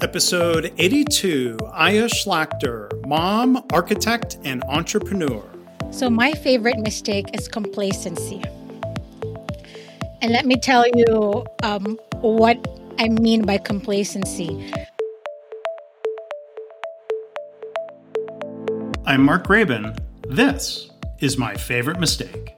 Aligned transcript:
Episode 0.00 0.72
82 0.78 1.58
Aya 1.72 2.04
Shlachter, 2.04 2.88
mom, 3.04 3.64
architect, 3.72 4.38
and 4.44 4.62
entrepreneur. 4.68 5.42
So, 5.90 6.08
my 6.08 6.34
favorite 6.34 6.78
mistake 6.78 7.26
is 7.34 7.48
complacency. 7.48 8.40
And 10.22 10.30
let 10.30 10.46
me 10.46 10.54
tell 10.54 10.84
you 10.94 11.44
um, 11.64 11.98
what 12.20 12.64
I 13.00 13.08
mean 13.08 13.42
by 13.42 13.58
complacency. 13.58 14.72
I'm 19.04 19.22
Mark 19.24 19.48
Graban. 19.48 19.98
This 20.28 20.90
is 21.18 21.36
my 21.36 21.54
favorite 21.54 21.98
mistake. 21.98 22.57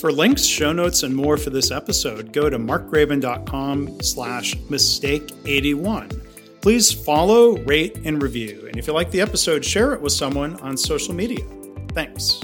For 0.00 0.10
links, 0.10 0.44
show 0.44 0.72
notes, 0.72 1.02
and 1.02 1.14
more 1.14 1.36
for 1.36 1.50
this 1.50 1.70
episode, 1.70 2.32
go 2.32 2.48
to 2.48 2.58
markgraban.com 2.58 4.00
slash 4.00 4.56
mistake81. 4.56 6.62
Please 6.62 6.90
follow, 6.90 7.58
rate, 7.64 7.98
and 8.06 8.22
review. 8.22 8.64
And 8.66 8.78
if 8.78 8.86
you 8.86 8.94
like 8.94 9.10
the 9.10 9.20
episode, 9.20 9.62
share 9.62 9.92
it 9.92 10.00
with 10.00 10.14
someone 10.14 10.58
on 10.60 10.78
social 10.78 11.12
media. 11.12 11.44
Thanks. 11.92 12.40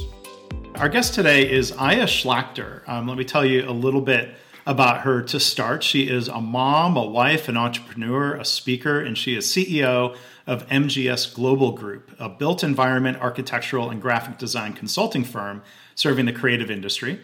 Our 0.74 0.90
guest 0.90 1.14
today 1.14 1.50
is 1.50 1.72
Aya 1.72 2.04
Shlachter. 2.04 2.86
Um, 2.86 3.08
let 3.08 3.16
me 3.16 3.24
tell 3.24 3.42
you 3.42 3.66
a 3.66 3.72
little 3.72 4.02
bit 4.02 4.34
about 4.66 5.00
her 5.00 5.22
to 5.22 5.40
start. 5.40 5.82
She 5.82 6.10
is 6.10 6.28
a 6.28 6.42
mom, 6.42 6.98
a 6.98 7.06
wife, 7.06 7.48
an 7.48 7.56
entrepreneur, 7.56 8.34
a 8.34 8.44
speaker, 8.44 9.00
and 9.00 9.16
she 9.16 9.34
is 9.34 9.46
CEO 9.46 10.14
of 10.46 10.66
MGS 10.66 11.34
Global 11.34 11.72
Group, 11.72 12.10
a 12.18 12.28
built 12.28 12.62
environment 12.62 13.16
architectural 13.16 13.88
and 13.88 14.02
graphic 14.02 14.36
design 14.36 14.74
consulting 14.74 15.24
firm 15.24 15.62
serving 15.94 16.26
the 16.26 16.34
creative 16.34 16.70
industry. 16.70 17.20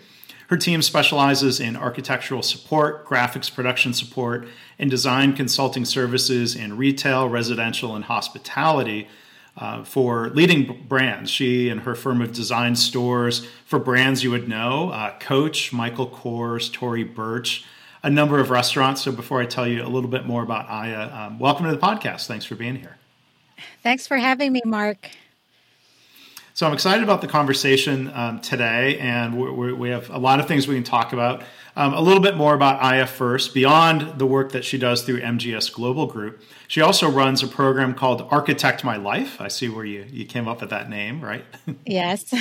Her 0.53 0.59
team 0.59 0.83
specializes 0.83 1.61
in 1.61 1.77
architectural 1.77 2.43
support, 2.43 3.07
graphics 3.07 3.51
production 3.51 3.95
support, 3.95 4.47
and 4.79 4.91
design 4.91 5.33
consulting 5.33 5.87
services 5.87 6.55
in 6.55 6.77
retail, 6.77 7.27
residential, 7.27 7.97
and 7.97 8.05
hospitality 8.05 9.09
uh, 9.57 9.83
for 9.83 10.29
leading 10.29 10.85
brands. 10.87 11.31
She 11.31 11.71
and 11.71 11.81
her 11.81 11.95
firm 11.95 12.21
have 12.21 12.35
designed 12.35 12.79
stores 12.79 13.49
for 13.65 13.79
brands 13.79 14.23
you 14.23 14.31
would 14.31 14.47
know 14.47 14.91
uh, 14.91 15.19
Coach, 15.19 15.73
Michael 15.73 16.07
Kors, 16.07 16.71
Tory 16.71 17.05
Burch, 17.05 17.65
a 18.03 18.11
number 18.11 18.39
of 18.39 18.51
restaurants. 18.51 19.01
So, 19.01 19.11
before 19.11 19.41
I 19.41 19.47
tell 19.47 19.67
you 19.67 19.83
a 19.83 19.89
little 19.89 20.11
bit 20.11 20.27
more 20.27 20.43
about 20.43 20.69
Aya, 20.69 21.11
um, 21.15 21.39
welcome 21.39 21.65
to 21.65 21.73
the 21.73 21.79
podcast. 21.79 22.27
Thanks 22.27 22.45
for 22.45 22.57
being 22.57 22.77
here. 22.77 22.99
Thanks 23.83 24.07
for 24.07 24.19
having 24.19 24.53
me, 24.53 24.61
Mark. 24.67 25.09
So 26.55 26.67
I'm 26.67 26.75
excited 26.75 27.03
about 27.03 27.23
the 27.23 27.29
conversation 27.29 28.11
um, 28.13 28.39
today, 28.41 28.99
and 28.99 29.39
we, 29.39 29.73
we, 29.73 29.89
have 29.89 30.11
a 30.11 30.19
lot 30.19 30.39
of 30.39 30.47
things 30.47 30.69
we 30.69 30.75
can 30.75 30.85
talk 30.85 31.15
about. 31.15 31.43
Um, 31.77 31.95
a 31.95 32.01
little 32.03 32.23
bit 32.23 32.37
more 32.37 32.53
about 32.53 32.83
Aya 32.83 33.07
first. 33.07 33.55
Beyond 33.55 34.19
the 34.19 34.27
work 34.27 34.53
that 34.53 34.63
she 34.63 34.77
does 34.77 35.03
through 35.03 35.23
MGS 35.23 35.73
Global 35.73 36.05
Group, 36.05 36.43
she 36.69 36.83
also 36.83 37.11
runs 37.11 37.43
a 37.43 37.49
program 37.49 37.95
called 37.95 38.29
Architect 38.31 38.85
My 38.85 38.97
Life. 38.97 39.41
I 39.41 39.49
see 39.49 39.71
where 39.71 39.87
you, 39.87 40.05
you 40.11 40.27
came 40.27 40.47
up 40.47 40.61
with 40.61 40.69
that 40.71 40.91
name, 40.91 41.23
right? 41.23 41.45
Yes. 41.87 42.35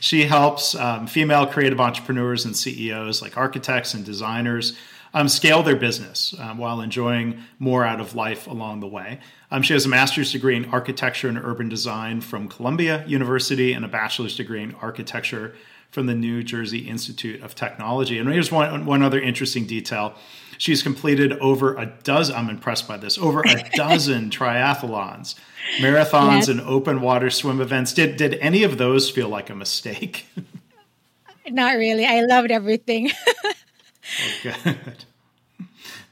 she 0.00 0.24
helps 0.24 0.74
um, 0.74 1.06
female 1.06 1.46
creative 1.46 1.80
entrepreneurs 1.80 2.44
and 2.44 2.54
CEOs, 2.54 3.22
like 3.22 3.38
architects 3.38 3.94
and 3.94 4.04
designers, 4.04 4.76
um, 5.14 5.28
scale 5.28 5.62
their 5.62 5.76
business 5.76 6.34
um, 6.38 6.58
while 6.58 6.80
enjoying 6.80 7.42
more 7.58 7.84
out 7.84 8.00
of 8.00 8.14
life 8.14 8.46
along 8.46 8.80
the 8.80 8.86
way. 8.86 9.20
Um, 9.50 9.62
she 9.62 9.74
has 9.74 9.84
a 9.84 9.88
master's 9.88 10.32
degree 10.32 10.56
in 10.56 10.64
architecture 10.66 11.28
and 11.28 11.38
urban 11.38 11.68
design 11.68 12.20
from 12.20 12.48
Columbia 12.48 13.04
University 13.06 13.72
and 13.72 13.84
a 13.84 13.88
bachelor's 13.88 14.36
degree 14.36 14.62
in 14.62 14.74
architecture 14.76 15.54
from 15.90 16.06
the 16.06 16.14
New 16.14 16.42
Jersey 16.42 16.88
Institute 16.88 17.42
of 17.42 17.54
Technology. 17.54 18.18
And 18.18 18.32
here's 18.32 18.50
one, 18.50 18.86
one 18.86 19.02
other 19.02 19.20
interesting 19.20 19.66
detail. 19.66 20.14
She's 20.56 20.82
completed 20.82 21.32
over 21.34 21.76
a 21.76 21.86
dozen, 22.02 22.34
I'm 22.34 22.48
impressed 22.48 22.88
by 22.88 22.96
this, 22.96 23.18
over 23.18 23.40
a 23.40 23.68
dozen 23.74 24.30
triathlons, 24.30 25.34
marathons, 25.78 26.36
yes. 26.36 26.48
and 26.48 26.60
open 26.62 27.02
water 27.02 27.28
swim 27.28 27.60
events. 27.60 27.92
Did, 27.92 28.16
did 28.16 28.34
any 28.34 28.62
of 28.62 28.78
those 28.78 29.10
feel 29.10 29.28
like 29.28 29.50
a 29.50 29.54
mistake? 29.54 30.26
Not 31.48 31.76
really. 31.76 32.06
I 32.06 32.22
loved 32.22 32.50
everything. 32.50 33.10
good. 34.42 35.04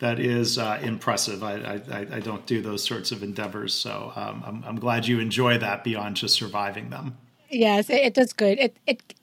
That 0.01 0.19
is 0.19 0.59
uh, 0.59 0.79
impressive. 0.83 1.43
I, 1.43 1.81
I, 1.91 2.07
I, 2.17 2.21
don't 2.21 2.47
do 2.47 2.63
those 2.63 2.83
sorts 2.83 3.13
of 3.13 3.23
endeavors, 3.23 3.75
so 3.75 4.13
um, 4.17 4.43
I'm, 4.47 4.65
I'm, 4.67 4.77
glad 4.79 5.07
you 5.07 5.21
enjoy 5.21 5.59
that 5.59 5.85
beyond 5.85 6.17
just 6.17 6.35
surviving 6.35 6.89
them. 6.89 7.19
Yes, 7.51 7.91
it, 7.91 8.01
it 8.01 8.19
is 8.19 8.33
good. 8.33 8.59
It, 8.59 8.77
it 8.87 9.15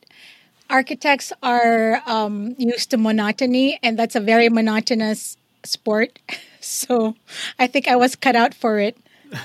architects 0.70 1.34
are 1.42 2.02
um, 2.06 2.56
used 2.58 2.92
to 2.92 2.98
monotony, 2.98 3.80
and 3.82 3.98
that's 3.98 4.16
a 4.16 4.20
very 4.20 4.50
monotonous 4.50 5.38
sport. 5.64 6.20
So 6.60 7.16
I 7.58 7.68
think 7.68 7.88
I 7.88 7.96
was 7.96 8.18
cut 8.18 8.36
out 8.36 8.54
for 8.54 8.78
it. 8.78 8.98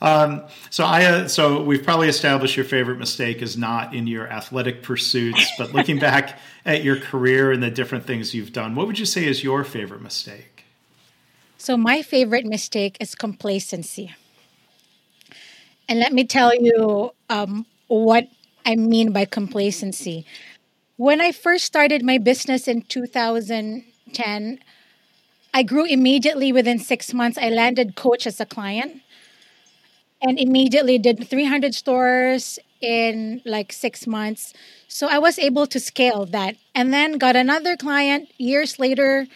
Um, 0.00 0.44
so 0.70 0.84
I, 0.84 1.04
uh, 1.04 1.28
so 1.28 1.62
we've 1.62 1.82
probably 1.82 2.08
established 2.08 2.56
your 2.56 2.64
favorite 2.64 2.98
mistake 2.98 3.42
is 3.42 3.56
not 3.56 3.94
in 3.94 4.06
your 4.06 4.30
athletic 4.30 4.82
pursuits, 4.82 5.50
but 5.58 5.72
looking 5.74 5.98
back 5.98 6.38
at 6.64 6.84
your 6.84 6.96
career 6.96 7.50
and 7.50 7.62
the 7.62 7.70
different 7.70 8.06
things 8.06 8.34
you've 8.34 8.52
done, 8.52 8.74
what 8.74 8.86
would 8.86 8.98
you 8.98 9.06
say 9.06 9.26
is 9.26 9.42
your 9.42 9.64
favorite 9.64 10.02
mistake? 10.02 10.64
So 11.56 11.76
my 11.76 12.02
favorite 12.02 12.46
mistake 12.46 12.96
is 13.00 13.16
complacency, 13.16 14.14
and 15.88 15.98
let 15.98 16.12
me 16.12 16.24
tell 16.24 16.54
you 16.54 17.12
um, 17.28 17.66
what 17.88 18.28
I 18.64 18.76
mean 18.76 19.10
by 19.12 19.24
complacency. 19.24 20.24
When 20.96 21.20
I 21.20 21.32
first 21.32 21.64
started 21.64 22.04
my 22.04 22.18
business 22.18 22.68
in 22.68 22.82
2010, 22.82 24.58
I 25.52 25.62
grew 25.64 25.84
immediately 25.84 26.52
within 26.52 26.78
six 26.78 27.12
months. 27.12 27.38
I 27.38 27.48
landed 27.48 27.96
Coach 27.96 28.26
as 28.26 28.40
a 28.40 28.46
client 28.46 29.02
and 30.22 30.38
immediately 30.38 30.98
did 30.98 31.28
300 31.28 31.74
stores 31.74 32.58
in 32.80 33.40
like 33.44 33.72
six 33.72 34.06
months. 34.06 34.52
So 34.88 35.08
I 35.08 35.18
was 35.18 35.38
able 35.38 35.66
to 35.68 35.80
scale 35.80 36.26
that. 36.26 36.56
And 36.74 36.92
then 36.92 37.18
got 37.18 37.36
another 37.36 37.76
client 37.76 38.30
years 38.38 38.78
later. 38.78 39.26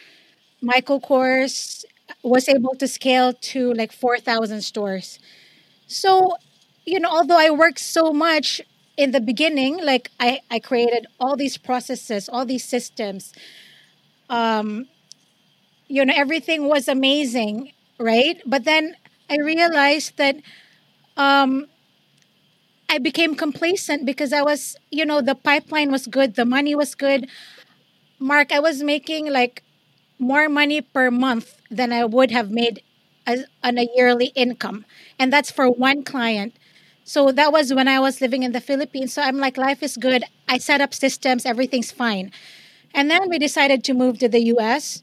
Michael 0.61 1.01
Kors 1.01 1.85
was 2.23 2.47
able 2.49 2.75
to 2.75 2.87
scale 2.87 3.33
to 3.33 3.73
like 3.73 3.91
4,000 3.91 4.61
stores. 4.61 5.19
So, 5.87 6.37
you 6.85 6.99
know, 6.99 7.09
although 7.09 7.39
I 7.39 7.49
worked 7.51 7.79
so 7.79 8.13
much 8.13 8.61
in 8.97 9.11
the 9.11 9.21
beginning, 9.21 9.79
like 9.83 10.11
I, 10.19 10.41
I 10.51 10.59
created 10.59 11.07
all 11.19 11.35
these 11.35 11.57
processes, 11.57 12.29
all 12.29 12.45
these 12.45 12.63
systems, 12.65 13.33
um, 14.29 14.87
you 15.87 16.05
know, 16.05 16.13
everything 16.15 16.67
was 16.67 16.87
amazing, 16.87 17.71
right? 17.99 18.41
But 18.45 18.65
then 18.65 18.95
I 19.29 19.37
realized 19.37 20.17
that 20.17 20.37
um, 21.17 21.67
I 22.89 22.97
became 22.99 23.35
complacent 23.35 24.05
because 24.05 24.33
I 24.33 24.41
was, 24.41 24.75
you 24.91 25.05
know, 25.05 25.21
the 25.21 25.35
pipeline 25.35 25.91
was 25.91 26.07
good, 26.07 26.35
the 26.35 26.45
money 26.45 26.75
was 26.75 26.95
good. 26.95 27.27
Mark, 28.19 28.51
I 28.51 28.59
was 28.59 28.83
making 28.83 29.31
like 29.31 29.63
more 30.19 30.49
money 30.49 30.81
per 30.81 31.09
month 31.11 31.57
than 31.71 31.91
I 31.91 32.05
would 32.05 32.31
have 32.31 32.51
made 32.51 32.83
as, 33.25 33.45
on 33.63 33.77
a 33.77 33.87
yearly 33.95 34.27
income. 34.35 34.85
And 35.19 35.33
that's 35.33 35.51
for 35.51 35.69
one 35.69 36.03
client. 36.03 36.55
So 37.03 37.31
that 37.31 37.51
was 37.51 37.73
when 37.73 37.87
I 37.87 37.99
was 37.99 38.21
living 38.21 38.43
in 38.43 38.51
the 38.51 38.61
Philippines. 38.61 39.13
So 39.13 39.21
I'm 39.21 39.37
like, 39.37 39.57
life 39.57 39.83
is 39.83 39.97
good. 39.97 40.23
I 40.47 40.57
set 40.57 40.81
up 40.81 40.93
systems, 40.93 41.45
everything's 41.45 41.91
fine. 41.91 42.31
And 42.93 43.09
then 43.09 43.29
we 43.29 43.39
decided 43.39 43.83
to 43.85 43.93
move 43.93 44.19
to 44.19 44.29
the 44.29 44.41
US. 44.55 45.01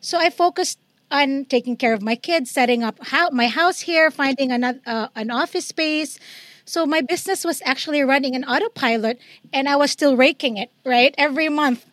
So 0.00 0.18
I 0.18 0.30
focused 0.30 0.78
on 1.10 1.44
taking 1.46 1.76
care 1.76 1.92
of 1.94 2.02
my 2.02 2.16
kids, 2.16 2.50
setting 2.50 2.82
up 2.82 2.98
how, 3.08 3.30
my 3.30 3.48
house 3.48 3.80
here, 3.80 4.10
finding 4.10 4.52
another 4.52 4.80
uh, 4.86 5.08
an 5.16 5.30
office 5.30 5.66
space. 5.66 6.18
So 6.64 6.84
my 6.86 7.00
business 7.00 7.44
was 7.44 7.62
actually 7.64 8.02
running 8.02 8.34
an 8.36 8.44
autopilot, 8.44 9.18
and 9.52 9.68
I 9.68 9.76
was 9.76 9.90
still 9.90 10.16
raking 10.16 10.56
it 10.58 10.70
right 10.84 11.14
every 11.16 11.48
month. 11.48 11.86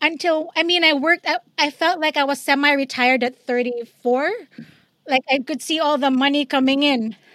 Until 0.00 0.50
I 0.56 0.64
mean, 0.64 0.82
I 0.84 0.94
worked. 0.94 1.26
I, 1.28 1.38
I 1.56 1.70
felt 1.70 2.00
like 2.00 2.16
I 2.16 2.24
was 2.24 2.40
semi-retired 2.40 3.22
at 3.22 3.36
34. 3.46 4.30
Like 5.08 5.22
I 5.30 5.38
could 5.38 5.62
see 5.62 5.78
all 5.78 5.96
the 5.98 6.10
money 6.10 6.44
coming 6.44 6.82
in. 6.82 7.16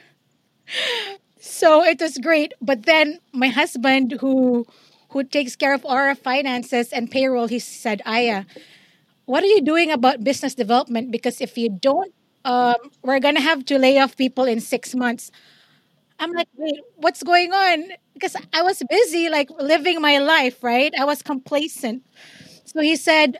So 1.39 1.83
it 1.83 2.01
was 2.01 2.17
great. 2.17 2.53
But 2.61 2.83
then 2.83 3.19
my 3.31 3.47
husband, 3.47 4.13
who 4.19 4.67
who 5.09 5.23
takes 5.23 5.55
care 5.55 5.73
of 5.73 5.85
our 5.85 6.13
finances 6.15 6.91
and 6.91 7.09
payroll, 7.09 7.47
he 7.47 7.59
said, 7.59 8.01
"Aya." 8.05 8.43
What 9.27 9.43
are 9.43 9.47
you 9.47 9.61
doing 9.61 9.91
about 9.91 10.23
business 10.25 10.55
development? 10.55 11.11
Because 11.11 11.41
if 11.41 11.57
you 11.57 11.69
don't, 11.69 12.13
um, 12.45 12.75
we're 13.03 13.21
going 13.21 13.35
to 13.35 13.41
have 13.41 13.65
to 13.67 13.79
lay 13.79 13.99
off 13.99 14.17
people 14.17 14.45
in 14.45 14.61
six 14.61 14.95
months. 14.95 15.31
I'm 16.19 16.31
like, 16.33 16.47
wait, 16.55 16.79
what's 16.95 17.23
going 17.23 17.53
on? 17.53 17.89
Because 18.13 18.35
I 18.53 18.63
was 18.63 18.81
busy, 18.89 19.29
like 19.29 19.49
living 19.59 20.01
my 20.01 20.19
life, 20.19 20.63
right? 20.63 20.93
I 20.99 21.05
was 21.05 21.21
complacent. 21.21 22.03
So 22.65 22.81
he 22.81 22.95
said, 22.95 23.37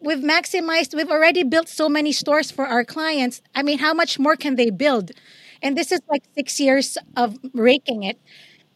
We've 0.00 0.18
maximized, 0.18 0.94
we've 0.94 1.10
already 1.10 1.44
built 1.44 1.68
so 1.68 1.88
many 1.88 2.12
stores 2.12 2.50
for 2.50 2.66
our 2.66 2.84
clients. 2.84 3.42
I 3.54 3.62
mean, 3.62 3.78
how 3.78 3.94
much 3.94 4.18
more 4.18 4.36
can 4.36 4.56
they 4.56 4.70
build? 4.70 5.12
And 5.62 5.76
this 5.76 5.92
is 5.92 6.00
like 6.10 6.22
six 6.36 6.60
years 6.60 6.98
of 7.16 7.38
raking 7.54 8.04
it. 8.04 8.20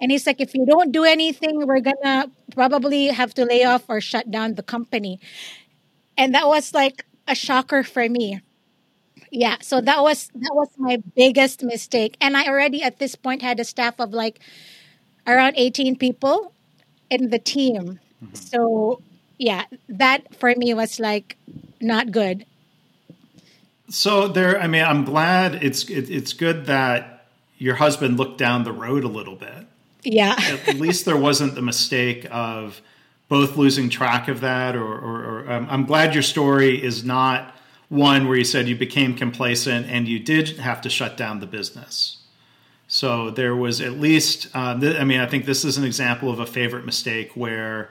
And 0.00 0.10
he's 0.10 0.26
like, 0.26 0.40
if 0.40 0.54
you 0.54 0.66
don't 0.66 0.92
do 0.92 1.04
anything, 1.04 1.66
we're 1.66 1.80
gonna 1.80 2.30
probably 2.54 3.08
have 3.08 3.34
to 3.34 3.44
lay 3.44 3.64
off 3.64 3.84
or 3.88 4.00
shut 4.00 4.30
down 4.30 4.54
the 4.54 4.62
company. 4.62 5.20
And 6.18 6.34
that 6.34 6.48
was 6.48 6.74
like 6.74 7.06
a 7.28 7.34
shocker 7.34 7.82
for 7.82 8.08
me. 8.08 8.42
Yeah, 9.30 9.56
so 9.60 9.80
that 9.80 10.02
was 10.02 10.28
that 10.34 10.52
was 10.52 10.68
my 10.76 11.02
biggest 11.14 11.62
mistake. 11.62 12.16
And 12.20 12.36
I 12.36 12.48
already 12.48 12.82
at 12.82 12.98
this 12.98 13.14
point 13.14 13.42
had 13.42 13.60
a 13.60 13.64
staff 13.64 14.00
of 14.00 14.10
like 14.10 14.40
around 15.26 15.54
18 15.56 15.96
people 15.96 16.52
in 17.10 17.30
the 17.30 17.38
team. 17.38 18.00
Mm-hmm. 18.22 18.34
So 18.34 19.02
yeah, 19.38 19.64
that 19.88 20.34
for 20.34 20.54
me 20.56 20.74
was 20.74 20.98
like 20.98 21.36
not 21.80 22.10
good. 22.10 22.46
So 23.90 24.28
there, 24.28 24.60
I 24.60 24.66
mean, 24.66 24.84
I'm 24.84 25.04
glad 25.04 25.62
it's 25.62 25.88
it, 25.88 26.10
it's 26.10 26.32
good 26.32 26.66
that 26.66 27.26
your 27.58 27.76
husband 27.76 28.18
looked 28.18 28.38
down 28.38 28.64
the 28.64 28.72
road 28.72 29.04
a 29.04 29.08
little 29.08 29.36
bit. 29.36 29.66
Yeah, 30.04 30.36
at 30.66 30.76
least 30.76 31.04
there 31.04 31.16
wasn't 31.16 31.54
the 31.54 31.62
mistake 31.62 32.26
of 32.30 32.80
both 33.28 33.56
losing 33.56 33.90
track 33.90 34.28
of 34.28 34.40
that, 34.40 34.74
or, 34.74 34.92
or, 34.98 35.24
or 35.24 35.52
um, 35.52 35.66
I'm 35.70 35.84
glad 35.84 36.14
your 36.14 36.22
story 36.22 36.82
is 36.82 37.04
not 37.04 37.54
one 37.88 38.28
where 38.28 38.36
you 38.36 38.44
said 38.44 38.68
you 38.68 38.76
became 38.76 39.14
complacent 39.14 39.86
and 39.86 40.06
you 40.08 40.18
did 40.18 40.58
have 40.58 40.80
to 40.82 40.90
shut 40.90 41.16
down 41.16 41.40
the 41.40 41.46
business. 41.46 42.18
So 42.86 43.30
there 43.30 43.54
was 43.54 43.80
at 43.80 43.92
least, 43.92 44.48
uh, 44.54 44.78
th- 44.78 44.98
I 44.98 45.04
mean, 45.04 45.20
I 45.20 45.26
think 45.26 45.44
this 45.44 45.64
is 45.64 45.76
an 45.76 45.84
example 45.84 46.30
of 46.30 46.38
a 46.38 46.46
favorite 46.46 46.86
mistake 46.86 47.32
where 47.34 47.90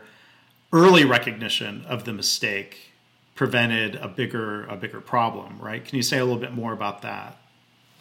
early 0.74 1.06
recognition 1.06 1.86
of 1.86 2.04
the 2.04 2.14
mistake 2.14 2.94
prevented 3.36 3.96
a 3.96 4.08
bigger 4.08 4.66
a 4.66 4.76
bigger 4.76 5.00
problem, 5.00 5.60
right? 5.60 5.86
Can 5.86 5.96
you 5.96 6.02
say 6.02 6.18
a 6.18 6.26
little 6.26 6.42
bit 6.42 6.54
more 6.54 6.74
about 6.74 7.04
that? 7.04 7.38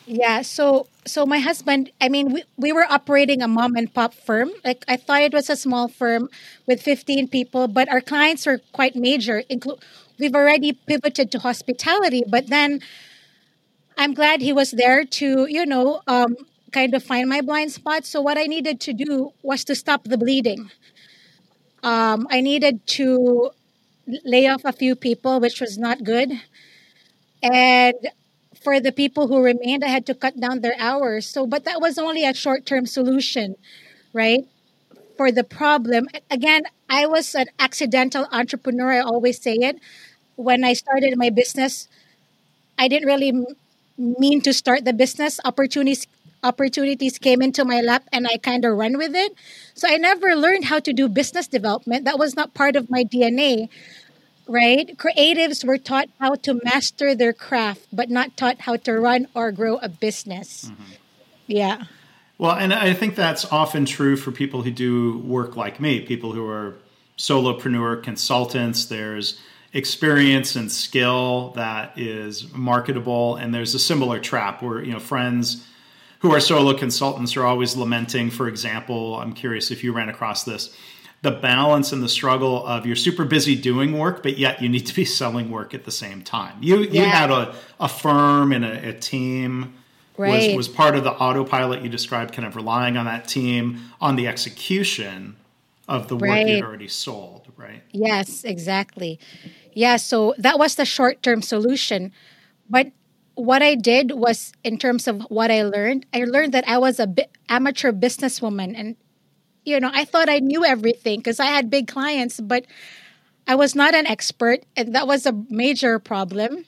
Yeah, 0.06 0.42
so 0.42 0.86
so 1.04 1.26
my 1.26 1.38
husband, 1.40 1.90
I 2.00 2.08
mean, 2.08 2.32
we, 2.32 2.44
we 2.56 2.72
were 2.72 2.86
operating 2.88 3.42
a 3.42 3.48
mom 3.48 3.74
and 3.76 3.92
pop 3.92 4.14
firm. 4.14 4.50
Like 4.64 4.84
I 4.88 4.96
thought 4.96 5.22
it 5.22 5.32
was 5.32 5.50
a 5.50 5.56
small 5.56 5.88
firm 5.88 6.28
with 6.66 6.80
15 6.80 7.26
people, 7.28 7.66
but 7.66 7.88
our 7.88 8.00
clients 8.00 8.46
were 8.46 8.60
quite 8.72 8.94
major. 8.94 9.42
Include 9.48 9.80
we've 10.18 10.34
already 10.34 10.72
pivoted 10.72 11.32
to 11.32 11.38
hospitality, 11.40 12.22
but 12.28 12.46
then 12.48 12.80
I'm 13.96 14.14
glad 14.14 14.40
he 14.42 14.52
was 14.52 14.72
there 14.72 15.04
to, 15.04 15.46
you 15.48 15.64
know, 15.66 16.02
um, 16.06 16.36
kind 16.72 16.94
of 16.94 17.02
find 17.02 17.28
my 17.28 17.40
blind 17.40 17.72
spot. 17.72 18.04
So 18.04 18.20
what 18.20 18.36
I 18.38 18.44
needed 18.44 18.80
to 18.82 18.92
do 18.92 19.32
was 19.42 19.64
to 19.64 19.74
stop 19.74 20.04
the 20.04 20.18
bleeding. 20.18 20.70
Um, 21.82 22.26
I 22.30 22.40
needed 22.40 22.86
to 22.98 23.50
lay 24.24 24.46
off 24.48 24.62
a 24.64 24.72
few 24.72 24.94
people, 24.96 25.40
which 25.40 25.60
was 25.60 25.78
not 25.78 26.04
good. 26.04 26.32
And 27.42 27.94
for 28.66 28.80
the 28.80 28.90
people 28.90 29.28
who 29.28 29.44
remained, 29.44 29.84
I 29.84 29.86
had 29.94 30.06
to 30.06 30.14
cut 30.14 30.40
down 30.40 30.60
their 30.60 30.74
hours. 30.76 31.24
So, 31.24 31.46
but 31.46 31.62
that 31.66 31.80
was 31.80 31.98
only 31.98 32.26
a 32.26 32.34
short 32.34 32.66
term 32.66 32.84
solution, 32.84 33.54
right? 34.12 34.42
For 35.16 35.30
the 35.30 35.44
problem. 35.44 36.08
Again, 36.32 36.62
I 36.90 37.06
was 37.06 37.36
an 37.36 37.46
accidental 37.60 38.26
entrepreneur. 38.32 38.90
I 38.94 38.98
always 38.98 39.40
say 39.40 39.54
it. 39.54 39.78
When 40.34 40.64
I 40.64 40.72
started 40.72 41.14
my 41.16 41.30
business, 41.30 41.86
I 42.76 42.88
didn't 42.88 43.06
really 43.06 43.32
mean 43.96 44.40
to 44.42 44.52
start 44.52 44.84
the 44.84 44.92
business. 44.92 45.38
Opportunities 45.44 46.08
opportunities 46.42 47.18
came 47.18 47.42
into 47.42 47.64
my 47.64 47.80
lap 47.80 48.04
and 48.12 48.26
I 48.26 48.36
kind 48.36 48.64
of 48.64 48.76
run 48.76 48.98
with 48.98 49.14
it. 49.14 49.32
So 49.74 49.88
I 49.88 49.96
never 49.96 50.34
learned 50.34 50.66
how 50.66 50.80
to 50.80 50.92
do 50.92 51.08
business 51.08 51.46
development. 51.48 52.04
That 52.04 52.18
was 52.18 52.34
not 52.36 52.54
part 52.54 52.76
of 52.76 52.90
my 52.90 53.04
DNA, 53.04 53.68
right? 54.46 54.96
Creatives 54.96 55.64
were 55.64 55.78
taught 55.78 56.08
how 56.20 56.34
to 56.36 56.60
master 56.64 57.14
their 57.14 57.32
craft, 57.32 57.86
but 57.92 58.10
not 58.10 58.36
taught 58.36 58.60
how 58.60 58.76
to 58.76 58.92
run 58.92 59.28
or 59.34 59.52
grow 59.52 59.76
a 59.78 59.88
business. 59.88 60.66
Mm-hmm. 60.66 60.92
Yeah. 61.46 61.84
Well, 62.38 62.52
and 62.52 62.72
I 62.72 62.92
think 62.92 63.14
that's 63.14 63.50
often 63.50 63.86
true 63.86 64.16
for 64.16 64.30
people 64.30 64.62
who 64.62 64.70
do 64.70 65.18
work 65.18 65.56
like 65.56 65.80
me, 65.80 66.00
people 66.00 66.32
who 66.32 66.46
are 66.48 66.74
solopreneur 67.16 68.02
consultants. 68.02 68.86
There's 68.86 69.40
experience 69.72 70.54
and 70.54 70.70
skill 70.70 71.50
that 71.56 71.98
is 71.98 72.52
marketable, 72.52 73.36
and 73.36 73.54
there's 73.54 73.74
a 73.74 73.78
similar 73.78 74.18
trap 74.18 74.62
where 74.62 74.82
you 74.82 74.92
know 74.92 75.00
friends 75.00 75.66
who 76.20 76.32
are 76.32 76.40
solo 76.40 76.74
consultants 76.74 77.36
are 77.36 77.44
always 77.44 77.76
lamenting, 77.76 78.30
for 78.30 78.48
example, 78.48 79.16
I'm 79.20 79.32
curious 79.32 79.70
if 79.70 79.84
you 79.84 79.92
ran 79.92 80.08
across 80.08 80.44
this, 80.44 80.74
the 81.26 81.32
balance 81.32 81.92
and 81.92 82.00
the 82.04 82.08
struggle 82.08 82.64
of 82.64 82.86
you're 82.86 82.94
super 82.94 83.24
busy 83.24 83.56
doing 83.56 83.98
work, 83.98 84.22
but 84.22 84.38
yet 84.38 84.62
you 84.62 84.68
need 84.68 84.86
to 84.86 84.94
be 84.94 85.04
selling 85.20 85.50
work 85.50 85.74
at 85.74 85.84
the 85.84 85.90
same 85.90 86.22
time. 86.22 86.56
You 86.62 86.78
yeah. 86.82 87.02
you 87.02 87.08
had 87.08 87.30
a, 87.30 87.54
a 87.80 87.88
firm 87.88 88.52
and 88.52 88.64
a, 88.64 88.90
a 88.90 88.92
team 88.92 89.74
right. 90.16 90.54
was, 90.54 90.56
was 90.56 90.68
part 90.68 90.94
of 90.94 91.02
the 91.02 91.10
autopilot 91.10 91.82
you 91.82 91.88
described, 91.88 92.32
kind 92.32 92.46
of 92.46 92.54
relying 92.54 92.96
on 92.96 93.06
that 93.06 93.26
team 93.26 93.80
on 94.00 94.14
the 94.14 94.28
execution 94.28 95.34
of 95.88 96.06
the 96.06 96.14
work 96.14 96.30
right. 96.30 96.46
you'd 96.46 96.64
already 96.64 96.88
sold, 96.88 97.48
right? 97.56 97.82
Yes, 97.90 98.44
exactly. 98.44 99.18
Yeah, 99.72 99.96
so 99.96 100.32
that 100.38 100.60
was 100.60 100.76
the 100.76 100.84
short 100.84 101.24
term 101.24 101.42
solution. 101.42 102.12
But 102.70 102.92
what 103.34 103.62
I 103.62 103.74
did 103.74 104.12
was, 104.12 104.52
in 104.62 104.78
terms 104.78 105.08
of 105.08 105.22
what 105.22 105.50
I 105.50 105.64
learned, 105.64 106.06
I 106.14 106.24
learned 106.24 106.54
that 106.54 106.66
I 106.68 106.78
was 106.78 107.00
a 107.00 107.06
bi- 107.08 107.28
amateur 107.48 107.90
businesswoman, 107.90 108.74
and 108.76 108.96
you 109.66 109.80
know, 109.80 109.90
I 109.92 110.04
thought 110.04 110.30
I 110.30 110.38
knew 110.38 110.64
everything 110.64 111.20
because 111.20 111.40
I 111.40 111.46
had 111.46 111.68
big 111.68 111.88
clients, 111.88 112.40
but 112.40 112.64
I 113.46 113.54
was 113.54 113.74
not 113.74 113.94
an 113.94 114.06
expert, 114.06 114.64
and 114.76 114.94
that 114.94 115.06
was 115.06 115.26
a 115.26 115.32
major 115.50 115.98
problem. 115.98 116.64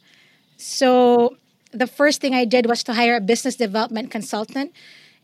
So 0.58 1.36
the 1.72 1.86
first 1.86 2.20
thing 2.20 2.34
I 2.34 2.44
did 2.44 2.66
was 2.66 2.82
to 2.84 2.94
hire 2.94 3.16
a 3.16 3.20
business 3.20 3.56
development 3.56 4.10
consultant. 4.10 4.72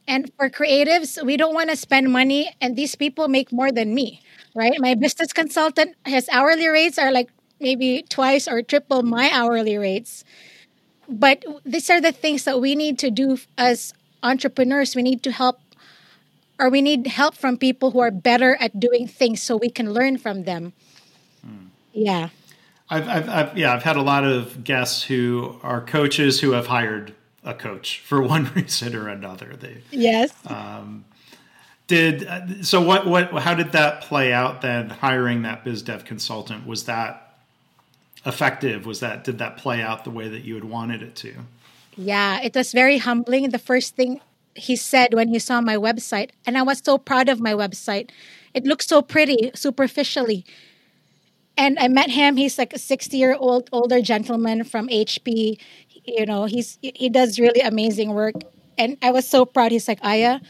And 0.06 0.30
for 0.36 0.50
creatives, 0.50 1.22
we 1.24 1.36
don't 1.36 1.54
want 1.54 1.70
to 1.70 1.76
spend 1.76 2.12
money, 2.12 2.54
and 2.60 2.76
these 2.76 2.94
people 2.94 3.28
make 3.28 3.52
more 3.52 3.72
than 3.72 3.94
me, 3.94 4.22
right? 4.54 4.74
My 4.78 4.94
business 4.94 5.32
consultant, 5.32 5.96
his 6.06 6.28
hourly 6.30 6.68
rates 6.68 6.98
are 6.98 7.12
like 7.12 7.30
maybe 7.60 8.04
twice 8.08 8.48
or 8.48 8.62
triple 8.62 9.02
my 9.02 9.30
hourly 9.32 9.76
rates 9.78 10.24
but 11.08 11.44
these 11.64 11.90
are 11.90 12.00
the 12.00 12.12
things 12.12 12.44
that 12.44 12.60
we 12.60 12.74
need 12.74 12.98
to 13.00 13.10
do 13.10 13.38
as 13.58 13.92
entrepreneurs. 14.22 14.96
We 14.96 15.02
need 15.02 15.22
to 15.24 15.32
help, 15.32 15.58
or 16.58 16.70
we 16.70 16.82
need 16.82 17.06
help 17.06 17.34
from 17.34 17.56
people 17.56 17.90
who 17.90 18.00
are 18.00 18.10
better 18.10 18.56
at 18.60 18.78
doing 18.78 19.06
things 19.06 19.42
so 19.42 19.56
we 19.56 19.70
can 19.70 19.92
learn 19.92 20.18
from 20.18 20.44
them. 20.44 20.72
Hmm. 21.44 21.66
Yeah. 21.92 22.28
I've, 22.90 23.08
I've, 23.08 23.28
I've, 23.28 23.58
yeah, 23.58 23.72
I've 23.74 23.82
had 23.82 23.96
a 23.96 24.02
lot 24.02 24.24
of 24.24 24.62
guests 24.62 25.02
who 25.02 25.58
are 25.62 25.80
coaches 25.80 26.40
who 26.40 26.52
have 26.52 26.66
hired 26.66 27.14
a 27.42 27.54
coach 27.54 28.00
for 28.00 28.22
one 28.34 28.52
reason 28.54 28.94
or 28.94 29.08
another. 29.08 29.56
They, 29.56 29.82
yes. 29.90 30.32
Um, 30.46 31.04
did 31.86 32.66
so? 32.66 32.80
What? 32.80 33.06
What? 33.06 33.30
How 33.42 33.54
did 33.54 33.72
that 33.72 34.00
play 34.00 34.32
out? 34.32 34.62
Then 34.62 34.88
hiring 34.88 35.42
that 35.42 35.64
biz 35.64 35.82
dev 35.82 36.06
consultant 36.06 36.66
was 36.66 36.84
that 36.84 37.36
effective? 38.24 38.86
Was 38.86 39.00
that 39.00 39.22
did 39.22 39.38
that 39.38 39.58
play 39.58 39.82
out 39.82 40.04
the 40.04 40.10
way 40.10 40.28
that 40.28 40.44
you 40.44 40.54
had 40.54 40.64
wanted 40.64 41.02
it 41.02 41.14
to? 41.16 41.34
Yeah, 41.96 42.40
it 42.40 42.54
was 42.54 42.72
very 42.72 42.98
humbling. 42.98 43.50
The 43.50 43.58
first 43.58 43.94
thing 43.96 44.20
he 44.54 44.76
said 44.76 45.14
when 45.14 45.28
he 45.28 45.38
saw 45.38 45.60
my 45.60 45.76
website, 45.76 46.30
and 46.46 46.56
I 46.58 46.62
was 46.62 46.80
so 46.84 46.98
proud 46.98 47.28
of 47.28 47.40
my 47.40 47.52
website. 47.52 48.10
It 48.54 48.64
looked 48.64 48.84
so 48.88 49.02
pretty 49.02 49.50
superficially. 49.54 50.44
And 51.56 51.78
I 51.78 51.88
met 51.88 52.10
him. 52.10 52.36
He's 52.36 52.58
like 52.58 52.72
a 52.72 52.78
60 52.78 53.16
year 53.16 53.36
old 53.38 53.68
older 53.72 54.00
gentleman 54.00 54.64
from 54.64 54.88
HP. 54.88 55.58
You 56.04 56.26
know, 56.26 56.44
he's 56.46 56.78
he 56.82 57.08
does 57.08 57.38
really 57.38 57.60
amazing 57.60 58.12
work. 58.12 58.34
And 58.76 58.96
I 59.02 59.12
was 59.12 59.28
so 59.28 59.44
proud. 59.44 59.70
He's 59.70 59.86
like, 59.86 60.00
Aya, 60.02 60.40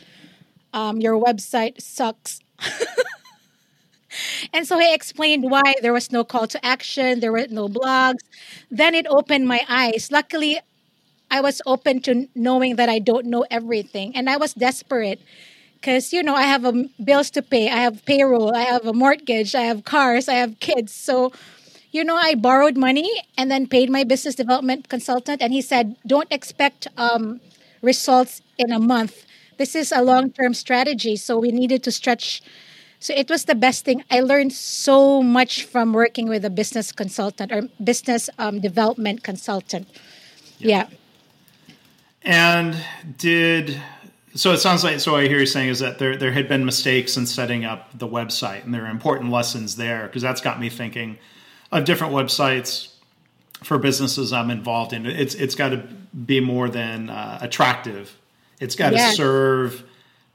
um, 0.73 1.01
your 1.01 1.21
website 1.21 1.81
sucks. 1.81 2.41
And 4.53 4.67
so 4.67 4.79
he 4.79 4.93
explained 4.95 5.51
why 5.51 5.75
there 5.83 5.93
was 5.93 6.13
no 6.13 6.25
call 6.25 6.47
to 6.49 6.65
action, 6.65 7.21
there 7.21 7.33
were 7.33 7.47
no 7.51 7.69
blogs. 7.69 8.21
Then 8.71 8.95
it 8.95 9.07
opened 9.09 9.47
my 9.47 9.63
eyes. 9.69 10.11
Luckily, 10.13 10.61
I 11.35 11.41
was 11.41 11.61
open 11.67 12.01
to 12.03 12.29
knowing 12.37 12.77
that 12.77 12.89
I 12.89 13.01
don't 13.01 13.27
know 13.27 13.45
everything. 13.51 14.15
And 14.15 14.31
I 14.31 14.37
was 14.37 14.55
desperate 14.55 15.21
because, 15.75 16.13
you 16.13 16.23
know, 16.23 16.37
I 16.37 16.45
have 16.45 16.65
a, 16.65 16.85
bills 17.03 17.29
to 17.31 17.43
pay, 17.43 17.69
I 17.69 17.79
have 17.79 18.05
payroll, 18.05 18.55
I 18.55 18.63
have 18.63 18.87
a 18.87 18.93
mortgage, 18.93 19.53
I 19.53 19.63
have 19.63 19.85
cars, 19.85 20.29
I 20.29 20.35
have 20.35 20.61
kids. 20.61 20.93
So, 20.93 21.33
you 21.91 22.05
know, 22.05 22.15
I 22.15 22.37
borrowed 22.37 22.77
money 22.77 23.11
and 23.37 23.51
then 23.51 23.67
paid 23.67 23.91
my 23.91 24.05
business 24.05 24.37
development 24.37 24.89
consultant. 24.89 25.43
And 25.43 25.53
he 25.53 25.61
said, 25.61 25.97
don't 26.07 26.31
expect 26.31 26.87
um, 26.97 27.41
results 27.83 28.41
in 28.57 28.71
a 28.71 28.79
month. 28.79 29.27
This 29.59 29.75
is 29.75 29.91
a 29.91 30.03
long 30.03 30.31
term 30.31 30.55
strategy. 30.55 31.17
So 31.17 31.37
we 31.37 31.51
needed 31.51 31.83
to 31.83 31.91
stretch 31.91 32.43
so 33.01 33.13
it 33.13 33.29
was 33.29 33.45
the 33.45 33.55
best 33.55 33.85
thing. 33.85 34.03
I 34.11 34.21
learned 34.21 34.55
so 34.55 35.23
much 35.23 35.65
from 35.65 35.93
working 35.93 36.27
with 36.27 36.43
a 36.43 36.49
business 36.49 36.91
consultant 36.91 37.53
or 37.53 37.69
business 37.83 38.31
um, 38.39 38.61
development 38.61 39.23
consultant. 39.23 39.89
Yeah. 40.59 40.89
yeah. 40.89 40.97
And 42.25 42.77
did 43.19 43.81
so 44.35 44.53
it 44.53 44.59
sounds 44.59 44.83
like 44.83 44.99
so 45.01 45.13
what 45.13 45.25
I 45.25 45.29
hear 45.29 45.39
you 45.39 45.47
saying 45.47 45.69
is 45.69 45.79
that 45.79 45.99
there 45.99 46.17
there 46.17 46.33
had 46.33 46.49
been 46.49 46.65
mistakes 46.65 47.17
in 47.17 47.27
setting 47.27 47.65
up 47.65 47.97
the 47.97 48.09
website, 48.09 48.65
and 48.65 48.75
there 48.75 48.85
are 48.85 48.91
important 48.91 49.31
lessons 49.31 49.77
there 49.77 50.07
because 50.07 50.23
that's 50.23 50.41
got 50.41 50.59
me 50.59 50.69
thinking 50.69 51.19
of 51.71 51.85
different 51.85 52.13
websites 52.13 52.95
for 53.63 53.79
businesses 53.79 54.33
I'm 54.33 54.51
involved 54.51 54.93
in. 54.93 55.07
It's 55.07 55.35
it's 55.35 55.55
got 55.55 55.71
to 55.71 55.79
be 55.79 56.41
more 56.41 56.69
than 56.69 57.11
uh, 57.11 57.39
attractive. 57.41 58.17
It's 58.61 58.75
got 58.75 58.91
to 58.91 58.97
yes. 58.97 59.17
serve 59.17 59.85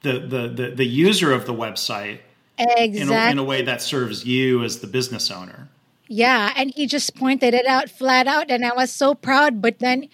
the, 0.02 0.20
the 0.20 0.48
the 0.48 0.76
the 0.76 0.86
user 0.86 1.34
of 1.34 1.46
the 1.46 1.54
website 1.54 2.20
exactly. 2.58 3.02
in 3.02 3.10
a, 3.12 3.32
in 3.32 3.38
a 3.38 3.44
way 3.44 3.64
that 3.64 3.82
serves 3.82 4.26
you 4.26 4.64
as 4.64 4.80
the 4.80 4.88
business 4.88 5.30
owner. 5.30 5.68
Yeah, 6.08 6.54
and 6.56 6.72
he 6.74 6.88
just 6.88 7.16
pointed 7.16 7.54
it 7.54 7.68
out 7.68 7.90
flat 7.90 8.28
out, 8.28 8.50
and 8.50 8.66
I 8.66 8.74
was 8.74 8.92
so 8.92 9.14
proud. 9.14 9.62
But 9.62 9.80
then 9.80 10.10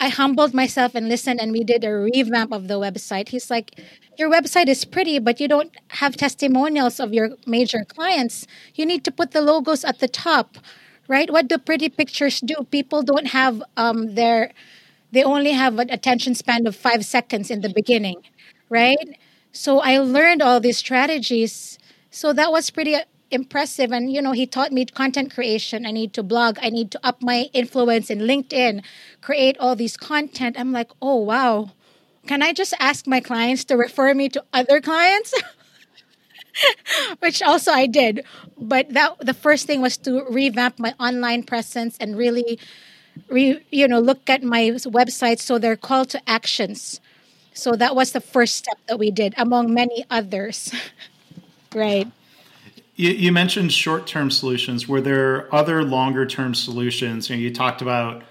I 0.00 0.08
humbled 0.10 0.54
myself 0.54 0.94
and 0.94 1.08
listened, 1.08 1.40
and 1.40 1.50
we 1.50 1.64
did 1.64 1.84
a 1.84 1.92
revamp 1.92 2.52
of 2.52 2.68
the 2.68 2.74
website. 2.78 3.30
He's 3.30 3.50
like, 3.50 3.80
Your 4.16 4.30
website 4.30 4.68
is 4.68 4.84
pretty, 4.84 5.18
but 5.18 5.40
you 5.40 5.48
don't 5.48 5.74
have 6.02 6.16
testimonials 6.16 7.00
of 7.00 7.12
your 7.12 7.30
major 7.46 7.84
clients. 7.84 8.46
You 8.74 8.86
need 8.86 9.04
to 9.04 9.10
put 9.10 9.32
the 9.32 9.40
logos 9.40 9.84
at 9.84 9.98
the 9.98 10.08
top, 10.08 10.58
right? 11.08 11.30
What 11.30 11.48
do 11.48 11.58
pretty 11.58 11.88
pictures 11.88 12.40
do? 12.40 12.54
People 12.70 13.02
don't 13.02 13.28
have 13.28 13.62
um, 13.76 14.14
their, 14.14 14.52
they 15.12 15.24
only 15.24 15.52
have 15.52 15.78
an 15.78 15.90
attention 15.90 16.34
span 16.34 16.66
of 16.66 16.76
five 16.76 17.04
seconds 17.04 17.50
in 17.50 17.60
the 17.62 17.70
beginning, 17.70 18.22
right? 18.68 19.18
So 19.52 19.80
I 19.80 19.98
learned 19.98 20.42
all 20.42 20.60
these 20.60 20.78
strategies. 20.78 21.78
So 22.10 22.32
that 22.34 22.52
was 22.52 22.70
pretty 22.70 22.96
impressive. 23.30 23.92
And 23.92 24.12
you 24.12 24.22
know 24.22 24.32
he 24.32 24.46
taught 24.46 24.72
me 24.72 24.84
content 24.86 25.34
creation. 25.34 25.86
I 25.86 25.90
need 25.92 26.12
to 26.14 26.22
blog. 26.22 26.58
I 26.62 26.70
need 26.70 26.90
to 26.92 27.00
up 27.02 27.22
my 27.22 27.48
influence 27.52 28.10
in 28.10 28.20
linkedin 28.20 28.82
create 29.20 29.56
all 29.58 29.76
these 29.76 29.96
content. 29.96 30.56
I'm 30.58 30.72
like 30.72 30.90
oh 31.02 31.16
wow. 31.16 31.70
Can 32.26 32.42
i 32.42 32.52
just 32.52 32.74
ask 32.80 33.06
my 33.06 33.20
clients 33.20 33.64
to 33.66 33.76
refer 33.76 34.14
me 34.14 34.28
to 34.30 34.44
other 34.52 34.80
clients? 34.80 35.34
Which 37.20 37.42
also 37.42 37.72
i 37.72 37.86
did. 37.86 38.24
But 38.58 38.90
that 38.92 39.18
the 39.20 39.34
first 39.34 39.66
thing 39.66 39.80
was 39.80 39.96
to 39.98 40.24
revamp 40.30 40.78
my 40.78 40.94
online 41.00 41.42
presence 41.42 41.96
and 42.00 42.16
really 42.16 42.58
re, 43.28 43.60
you 43.70 43.88
know 43.88 44.00
look 44.00 44.28
at 44.30 44.42
my 44.42 44.70
website 44.88 45.40
so 45.40 45.58
they're 45.58 45.76
call 45.76 46.04
to 46.06 46.20
actions. 46.28 47.00
So 47.54 47.72
that 47.76 47.96
was 47.96 48.12
the 48.12 48.20
first 48.20 48.56
step 48.56 48.78
that 48.88 48.98
we 48.98 49.10
did 49.10 49.34
among 49.36 49.74
many 49.74 50.04
others. 50.10 50.72
Right 51.74 52.08
you, 52.98 53.10
you 53.12 53.32
mentioned 53.32 53.72
short-term 53.72 54.30
solutions. 54.30 54.86
Were 54.86 55.00
there 55.00 55.52
other 55.54 55.84
longer-term 55.84 56.54
solutions? 56.54 57.30
You, 57.30 57.36
know, 57.36 57.40
you 57.40 57.54
talked 57.54 57.80
about 57.80 58.24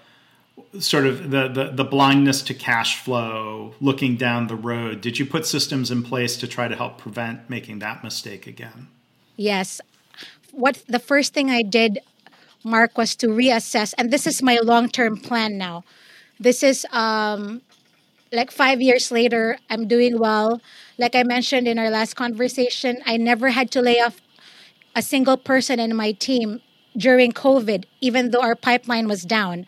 sort 0.79 1.07
of 1.07 1.31
the, 1.31 1.47
the, 1.47 1.71
the 1.71 1.83
blindness 1.85 2.41
to 2.43 2.53
cash 2.53 3.01
flow, 3.01 3.73
looking 3.79 4.17
down 4.17 4.47
the 4.47 4.55
road. 4.55 4.99
Did 4.99 5.17
you 5.17 5.25
put 5.25 5.45
systems 5.45 5.89
in 5.89 6.03
place 6.03 6.35
to 6.37 6.47
try 6.47 6.67
to 6.67 6.75
help 6.75 6.97
prevent 6.97 7.49
making 7.49 7.79
that 7.79 8.03
mistake 8.03 8.45
again? 8.45 8.89
Yes. 9.37 9.79
What 10.51 10.83
the 10.87 10.99
first 10.99 11.33
thing 11.33 11.49
I 11.49 11.61
did, 11.61 11.99
Mark, 12.63 12.97
was 12.97 13.15
to 13.17 13.27
reassess, 13.27 13.93
and 13.97 14.11
this 14.11 14.27
is 14.27 14.41
my 14.41 14.59
long-term 14.61 15.17
plan 15.17 15.57
now. 15.57 15.85
This 16.39 16.61
is 16.61 16.85
um, 16.91 17.61
like 18.33 18.51
five 18.51 18.81
years 18.81 19.11
later. 19.11 19.57
I'm 19.69 19.87
doing 19.87 20.19
well. 20.19 20.59
Like 20.97 21.15
I 21.15 21.23
mentioned 21.23 21.67
in 21.67 21.79
our 21.79 21.89
last 21.89 22.15
conversation, 22.15 22.97
I 23.05 23.15
never 23.15 23.49
had 23.49 23.71
to 23.71 23.81
lay 23.81 24.01
off 24.01 24.19
a 24.97 25.01
single 25.03 25.37
person 25.37 25.79
in 25.79 25.95
my 25.95 26.11
team 26.11 26.59
during 26.97 27.31
COVID, 27.31 27.85
even 28.01 28.31
though 28.31 28.41
our 28.41 28.55
pipeline 28.55 29.07
was 29.07 29.21
down. 29.21 29.67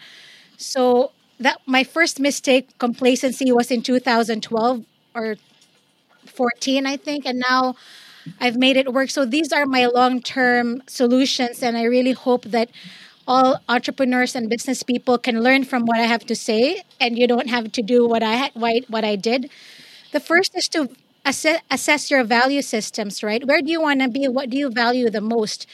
So 0.57 1.11
that 1.39 1.61
my 1.67 1.83
first 1.83 2.19
mistake, 2.19 2.75
complacency, 2.79 3.51
was 3.51 3.69
in 3.69 3.83
2012 3.83 4.85
or 5.13 5.35
14, 6.25 6.87
I 6.87 6.97
think, 6.97 7.27
and 7.27 7.37
now 7.37 7.75
I've 8.41 8.57
made 8.57 8.75
it 8.75 8.91
work. 8.91 9.11
So 9.11 9.23
these 9.23 9.53
are 9.53 9.67
my 9.67 9.85
long-term 9.85 10.81
solutions, 10.87 11.61
and 11.61 11.77
I 11.77 11.83
really 11.83 12.13
hope 12.13 12.45
that 12.45 12.69
all 13.27 13.61
entrepreneurs 13.69 14.35
and 14.35 14.49
business 14.49 14.81
people 14.81 15.19
can 15.19 15.43
learn 15.43 15.63
from 15.63 15.85
what 15.85 15.99
I 15.99 16.07
have 16.07 16.25
to 16.25 16.35
say, 16.35 16.81
and 16.99 17.19
you 17.19 17.27
don't 17.27 17.49
have 17.49 17.71
to 17.73 17.83
do 17.83 18.07
what 18.07 18.23
I 18.23 18.49
what 18.55 19.05
I 19.05 19.15
did. 19.15 19.51
The 20.11 20.19
first 20.19 20.57
is 20.57 20.67
to 20.69 20.89
assess, 21.25 21.61
assess 21.69 22.11
your 22.11 22.23
value 22.23 22.61
systems, 22.61 23.23
right? 23.23 23.45
Where 23.45 23.61
do 23.61 23.71
you 23.71 23.81
want 23.81 24.01
to 24.01 24.07
be? 24.07 24.27
What 24.27 24.49
do 24.49 24.57
you 24.57 24.69
value 24.69 25.09
the 25.09 25.21
most? 25.21 25.67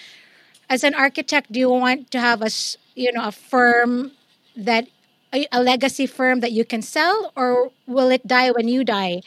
As 0.69 0.83
an 0.83 0.93
architect, 0.95 1.51
do 1.51 1.59
you 1.59 1.69
want 1.69 2.11
to 2.11 2.19
have 2.19 2.41
a 2.41 2.49
you 2.95 3.11
know 3.11 3.27
a 3.27 3.31
firm 3.31 4.11
that 4.55 4.87
a, 5.33 5.61
legacy 5.61 6.05
firm 6.07 6.39
that 6.39 6.51
you 6.51 6.63
can 6.65 6.81
sell, 6.81 7.31
or 7.35 7.71
will 7.87 8.09
it 8.09 8.25
die 8.25 8.51
when 8.51 8.67
you 8.67 8.83
die? 8.83 9.21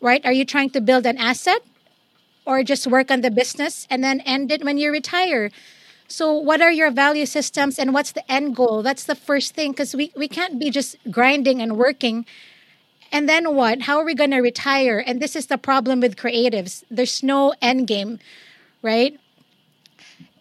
Right? 0.00 0.24
Are 0.26 0.32
you 0.32 0.44
trying 0.44 0.70
to 0.70 0.80
build 0.80 1.06
an 1.06 1.16
asset, 1.16 1.62
or 2.44 2.62
just 2.62 2.86
work 2.86 3.10
on 3.10 3.22
the 3.22 3.30
business 3.30 3.86
and 3.90 4.02
then 4.04 4.20
end 4.20 4.52
it 4.52 4.64
when 4.64 4.78
you 4.78 4.90
retire? 4.90 5.50
So, 6.08 6.34
what 6.34 6.60
are 6.60 6.70
your 6.70 6.90
value 6.90 7.24
systems 7.24 7.78
and 7.78 7.94
what's 7.94 8.12
the 8.12 8.30
end 8.30 8.56
goal? 8.56 8.82
That's 8.82 9.04
the 9.04 9.14
first 9.14 9.54
thing 9.54 9.72
because 9.72 9.94
we, 9.96 10.12
we 10.14 10.28
can't 10.28 10.58
be 10.58 10.70
just 10.70 10.96
grinding 11.10 11.62
and 11.62 11.78
working 11.78 12.26
and 13.14 13.28
then 13.28 13.54
what? 13.54 13.82
How 13.82 13.98
are 13.98 14.04
we 14.04 14.16
going 14.16 14.32
to 14.32 14.40
retire? 14.40 14.98
And 14.98 15.22
this 15.22 15.36
is 15.36 15.46
the 15.46 15.56
problem 15.56 16.00
with 16.00 16.16
creatives. 16.16 16.82
There's 16.90 17.22
no 17.22 17.54
end 17.62 17.86
game, 17.86 18.18
right? 18.82 19.20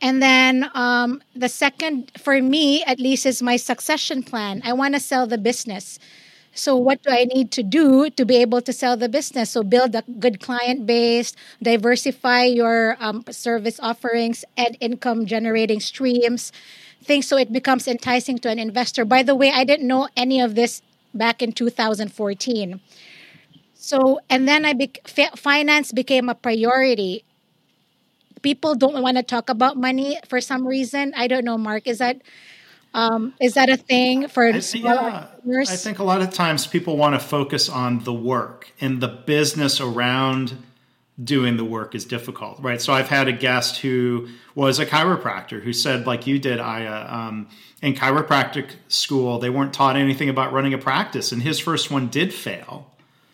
And 0.02 0.24
then 0.24 0.72
um, 0.74 1.22
the 1.36 1.50
second, 1.50 2.12
for 2.18 2.42
me 2.42 2.84
at 2.86 3.00
least, 3.00 3.28
is 3.28 3.44
my 3.44 3.58
succession 3.58 4.24
plan. 4.24 4.64
I 4.66 4.74
want 4.74 4.96
to 4.96 5.00
sell 5.00 5.28
the 5.28 5.38
business. 5.38 6.00
So, 6.56 6.76
what 6.76 7.04
do 7.04 7.12
I 7.12 7.26
need 7.26 7.52
to 7.52 7.64
do 7.64 8.10
to 8.10 8.26
be 8.26 8.38
able 8.38 8.62
to 8.62 8.74
sell 8.74 8.98
the 8.98 9.10
business? 9.10 9.52
So, 9.52 9.62
build 9.62 9.94
a 9.94 10.02
good 10.20 10.40
client 10.40 10.88
base, 10.88 11.34
diversify 11.62 12.46
your 12.46 12.98
um, 13.00 13.24
service 13.30 13.80
offerings, 13.82 14.46
and 14.58 14.78
income 14.80 15.28
generating 15.28 15.80
streams, 15.80 16.52
things 17.04 17.28
so 17.28 17.38
it 17.38 17.54
becomes 17.54 17.88
enticing 17.88 18.40
to 18.40 18.50
an 18.50 18.58
investor. 18.58 19.06
By 19.06 19.22
the 19.22 19.36
way, 19.36 19.52
I 19.52 19.64
didn't 19.64 19.88
know 19.88 20.10
any 20.18 20.42
of 20.42 20.56
this 20.56 20.82
back 21.14 21.42
in 21.42 21.52
2014. 21.52 22.80
So, 23.74 24.20
and 24.30 24.48
then 24.48 24.66
I 24.66 24.74
be, 24.74 24.92
finance 25.36 25.92
became 25.92 26.30
a 26.30 26.36
priority. 26.36 27.26
People 28.42 28.76
don't 28.76 29.02
want 29.02 29.18
to 29.18 29.24
talk 29.24 29.50
about 29.50 29.78
money 29.78 30.20
for 30.28 30.40
some 30.40 30.66
reason. 30.66 31.14
I 31.16 31.28
don't 31.28 31.46
know, 31.46 31.58
Mark. 31.58 31.88
Is 31.88 31.98
that 31.98 32.22
um, 32.94 33.34
is 33.42 33.56
that 33.56 33.70
a 33.70 33.78
thing 33.78 34.28
for 34.28 34.46
I, 34.46 34.62
yeah, 34.74 35.28
I 35.46 35.76
think 35.76 36.00
a 36.00 36.04
lot 36.04 36.22
of 36.22 36.32
times 36.32 36.68
people 36.68 36.96
want 36.96 37.20
to 37.20 37.26
focus 37.26 37.68
on 37.68 38.04
the 38.04 38.14
work 38.14 38.72
and 38.80 39.02
the 39.02 39.08
business 39.08 39.82
around 39.82 40.56
doing 41.22 41.58
the 41.58 41.66
work 41.66 41.96
is 41.96 42.06
difficult, 42.06 42.60
right? 42.60 42.82
So 42.82 42.94
I've 42.94 43.10
had 43.10 43.28
a 43.28 43.32
guest 43.32 43.80
who 43.80 44.30
was 44.56 44.80
a 44.80 44.86
chiropractor 44.86 45.62
who 45.62 45.74
said, 45.74 46.08
like 46.08 46.26
you 46.26 46.40
did, 46.40 46.60
Aya, 46.60 47.06
um, 47.08 47.50
in 47.84 47.94
chiropractic 47.94 48.70
school, 48.88 49.40
they 49.40 49.50
weren't 49.50 49.74
taught 49.74 49.98
anything 49.98 50.30
about 50.30 50.54
running 50.54 50.74
a 50.74 50.78
practice, 50.78 51.34
and 51.34 51.44
his 51.44 51.60
first 51.60 51.92
one 51.92 52.08
did 52.08 52.34
fail. 52.34 52.90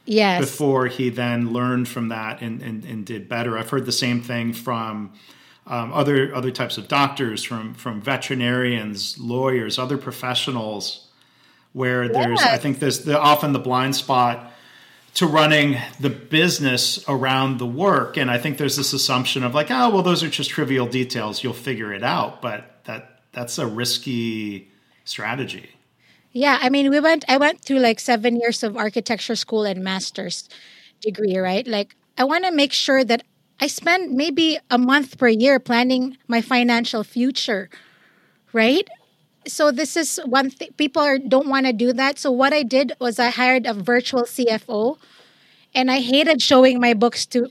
Yes. 0.05 0.41
Before 0.41 0.87
he 0.87 1.09
then 1.09 1.53
learned 1.53 1.87
from 1.87 2.07
that 2.07 2.41
and, 2.41 2.63
and, 2.63 2.83
and 2.83 3.05
did 3.05 3.29
better. 3.29 3.59
I've 3.59 3.69
heard 3.69 3.85
the 3.85 3.91
same 3.91 4.23
thing 4.23 4.53
from 4.53 5.13
um, 5.67 5.93
other 5.93 6.33
other 6.33 6.49
types 6.49 6.79
of 6.79 6.87
doctors, 6.87 7.43
from 7.43 7.75
from 7.75 8.01
veterinarians, 8.01 9.19
lawyers, 9.19 9.77
other 9.77 9.99
professionals, 9.99 11.07
where 11.73 12.07
there's 12.07 12.39
yes. 12.39 12.53
I 12.53 12.57
think 12.57 12.79
there's 12.79 13.01
the, 13.01 13.19
often 13.19 13.53
the 13.53 13.59
blind 13.59 13.95
spot 13.95 14.51
to 15.15 15.27
running 15.27 15.77
the 15.99 16.09
business 16.09 17.03
around 17.07 17.59
the 17.59 17.67
work. 17.67 18.17
And 18.17 18.31
I 18.31 18.39
think 18.39 18.57
there's 18.57 18.77
this 18.77 18.93
assumption 18.93 19.43
of 19.43 19.53
like, 19.53 19.69
oh, 19.69 19.91
well, 19.91 20.01
those 20.01 20.23
are 20.23 20.29
just 20.29 20.49
trivial 20.49 20.87
details. 20.87 21.43
You'll 21.43 21.53
figure 21.53 21.93
it 21.93 22.03
out. 22.03 22.41
But 22.41 22.83
that 22.85 23.18
that's 23.31 23.57
a 23.57 23.67
risky 23.67 24.69
strategy. 25.05 25.71
Yeah, 26.31 26.59
I 26.61 26.69
mean, 26.69 26.89
we 26.89 26.99
went. 26.99 27.25
I 27.27 27.37
went 27.37 27.61
through 27.61 27.79
like 27.79 27.99
seven 27.99 28.39
years 28.39 28.63
of 28.63 28.77
architecture 28.77 29.35
school 29.35 29.63
and 29.63 29.83
master's 29.83 30.47
degree, 31.01 31.37
right? 31.37 31.65
Like, 31.65 31.95
I 32.17 32.23
want 32.23 32.45
to 32.45 32.51
make 32.51 32.73
sure 32.73 33.03
that 33.03 33.23
I 33.59 33.67
spend 33.67 34.13
maybe 34.13 34.57
a 34.69 34.77
month 34.77 35.17
per 35.17 35.27
year 35.27 35.59
planning 35.59 36.17
my 36.27 36.41
financial 36.41 37.03
future, 37.03 37.69
right? 38.53 38.87
So 39.47 39.71
this 39.71 39.97
is 39.97 40.19
one 40.25 40.49
thing 40.49 40.69
people 40.77 41.01
are, 41.01 41.17
don't 41.17 41.49
want 41.49 41.65
to 41.65 41.73
do 41.73 41.93
that. 41.93 42.19
So 42.19 42.31
what 42.31 42.53
I 42.53 42.63
did 42.63 42.93
was 42.99 43.19
I 43.19 43.29
hired 43.29 43.65
a 43.65 43.73
virtual 43.73 44.23
CFO, 44.23 44.97
and 45.73 45.89
I 45.89 45.99
hated 45.99 46.41
showing 46.41 46.79
my 46.79 46.93
books 46.93 47.25
to 47.27 47.49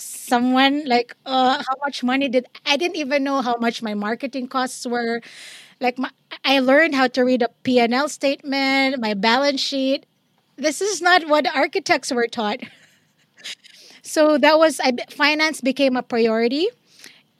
someone 0.00 0.84
like 0.86 1.14
uh, 1.26 1.62
how 1.66 1.76
much 1.84 2.02
money 2.02 2.28
did 2.28 2.46
I 2.66 2.76
didn't 2.76 2.96
even 2.96 3.24
know 3.24 3.42
how 3.42 3.56
much 3.56 3.82
my 3.82 3.94
marketing 3.94 4.48
costs 4.48 4.86
were. 4.86 5.20
Like 5.80 5.98
my, 5.98 6.10
I 6.44 6.60
learned 6.60 6.94
how 6.94 7.08
to 7.08 7.22
read 7.24 7.42
a 7.42 7.48
P&L 7.62 8.08
statement, 8.08 9.00
my 9.00 9.14
balance 9.14 9.60
sheet. 9.60 10.06
This 10.56 10.80
is 10.80 11.00
not 11.00 11.28
what 11.28 11.46
architects 11.54 12.12
were 12.12 12.26
taught. 12.26 12.60
so 14.02 14.38
that 14.38 14.58
was 14.58 14.80
I 14.80 14.92
finance 15.10 15.60
became 15.60 15.96
a 15.96 16.02
priority 16.02 16.68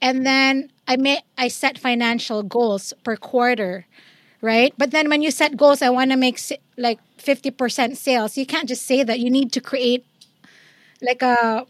and 0.01 0.25
then 0.25 0.71
I 0.87 0.97
made 0.97 1.21
I 1.37 1.47
set 1.47 1.77
financial 1.77 2.43
goals 2.43 2.93
per 3.03 3.15
quarter 3.17 3.85
right? 4.41 4.73
But 4.77 4.91
then 4.91 5.09
when 5.09 5.21
you 5.21 5.31
set 5.31 5.57
goals, 5.57 5.81
I 5.81 5.89
want 5.89 6.11
to 6.11 6.17
make 6.17 6.39
like 6.77 6.99
50% 7.17 7.97
sales. 7.97 8.37
You 8.37 8.45
can't 8.45 8.69
just 8.69 8.85
say 8.85 9.03
that. 9.03 9.19
You 9.19 9.29
need 9.31 9.51
to 9.53 9.61
create 9.61 10.05
like 11.01 11.21
a, 11.21 11.65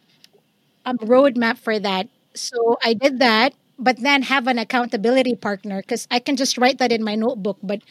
a 0.86 0.94
roadmap 0.96 1.58
for 1.58 1.80
that. 1.80 2.08
So 2.34 2.78
I 2.84 2.94
did 2.94 3.20
that, 3.20 3.54
but 3.78 3.98
then 4.00 4.24
have 4.24 4.48
an 4.48 4.58
accountability 4.58 5.36
partner 5.36 5.82
because 5.82 6.08
I 6.12 6.20
can 6.20 6.36
just 6.36 6.58
write 6.58 6.78
that 6.80 6.92
in 6.92 7.04
my 7.04 7.16
notebook. 7.16 7.58
But 7.62 7.82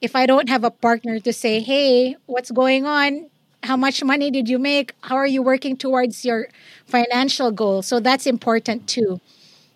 if 0.00 0.14
I 0.14 0.26
don't 0.26 0.48
have 0.48 0.64
a 0.64 0.70
partner 0.70 1.20
to 1.20 1.32
say, 1.32 1.60
hey, 1.60 2.16
what's 2.26 2.50
going 2.50 2.86
on? 2.86 3.30
How 3.62 3.76
much 3.76 4.04
money 4.04 4.30
did 4.30 4.48
you 4.48 4.58
make? 4.58 4.92
How 5.02 5.16
are 5.16 5.26
you 5.26 5.42
working 5.42 5.76
towards 5.76 6.24
your 6.24 6.48
financial 6.86 7.50
goal? 7.50 7.82
So 7.82 7.98
that's 8.00 8.26
important 8.26 8.86
too. 8.88 9.20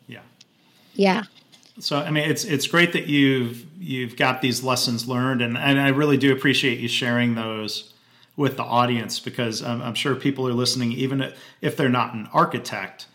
Yeah. 0.06 0.20
Yeah. 0.94 1.24
So 1.80 1.98
I 1.98 2.10
mean, 2.10 2.28
it's 2.28 2.44
it's 2.44 2.66
great 2.66 2.92
that 2.92 3.06
you've 3.06 3.64
you've 3.80 4.16
got 4.16 4.42
these 4.42 4.62
lessons 4.62 5.08
learned, 5.08 5.40
and 5.40 5.56
and 5.56 5.80
I 5.80 5.88
really 5.88 6.18
do 6.18 6.32
appreciate 6.32 6.78
you 6.78 6.88
sharing 6.88 7.34
those 7.34 7.89
with 8.36 8.56
the 8.56 8.62
audience 8.62 9.20
because 9.20 9.62
I'm, 9.62 9.82
I'm 9.82 9.94
sure 9.94 10.14
people 10.14 10.46
are 10.48 10.52
listening, 10.52 10.92
even 10.92 11.32
if 11.60 11.76
they're 11.76 11.88
not 11.88 12.14
an 12.14 12.28
architect. 12.32 13.06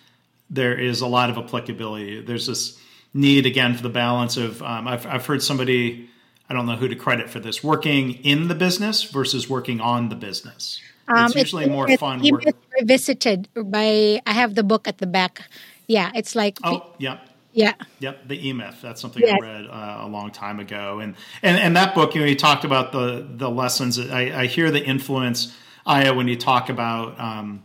There 0.50 0.78
is 0.78 1.02
a 1.02 1.08
lot 1.08 1.30
of 1.30 1.38
applicability. 1.38 2.22
There's 2.22 2.46
this 2.48 2.80
need 3.14 3.46
again 3.46 3.74
for 3.74 3.82
the 3.82 3.90
balance 3.90 4.38
of 4.38 4.62
um, 4.62 4.88
I've 4.88 5.08
I've 5.08 5.26
heard 5.26 5.42
somebody 5.42 6.10
I 6.50 6.54
don't 6.54 6.68
know 6.68 6.76
who 6.76 6.88
to 6.88 6.96
credit 6.96 7.30
for 7.30 7.40
this 7.40 7.64
working 7.64 8.14
in 8.24 8.48
the 8.48 8.56
business 8.56 9.04
versus 9.04 9.50
working 9.50 9.82
on 9.82 10.10
the 10.10 10.16
business. 10.16 10.80
Um, 11.08 11.26
it's 11.28 11.36
usually 11.36 11.64
it's, 11.64 11.72
more 11.72 11.90
it's, 11.90 12.00
fun. 12.00 12.22
Work. 12.30 12.44
Revisited 12.80 13.48
by 13.56 14.22
I 14.28 14.34
have 14.34 14.54
the 14.54 14.64
book 14.64 14.88
at 14.88 15.00
the 15.00 15.08
back. 15.08 15.42
Yeah, 15.88 16.12
it's 16.14 16.36
like 16.36 16.60
oh 16.64 16.94
yeah 17.00 17.20
yeah. 17.56 17.74
Yep. 18.00 18.28
The 18.28 18.48
E 18.48 18.54
Myth. 18.54 18.80
That's 18.82 19.02
something 19.02 19.24
yes. 19.24 19.38
I 19.42 19.46
read 19.46 19.66
uh, 19.66 20.00
a 20.02 20.08
long 20.08 20.30
time 20.32 20.60
ago, 20.60 21.00
and 21.00 21.16
and 21.42 21.58
and 21.58 21.76
that 21.78 21.96
book, 21.96 22.14
you 22.14 22.22
know, 22.22 22.28
you 22.28 22.36
talked 22.36 22.66
about 22.66 22.92
the 22.92 23.26
the 23.28 23.50
lessons. 23.50 23.98
I, 23.98 24.42
I 24.42 24.46
hear 24.48 24.72
the 24.72 24.84
influence, 24.84 25.56
Aya, 25.86 26.14
when 26.14 26.28
you 26.28 26.36
talk 26.36 26.70
about 26.70 27.18
um, 27.18 27.64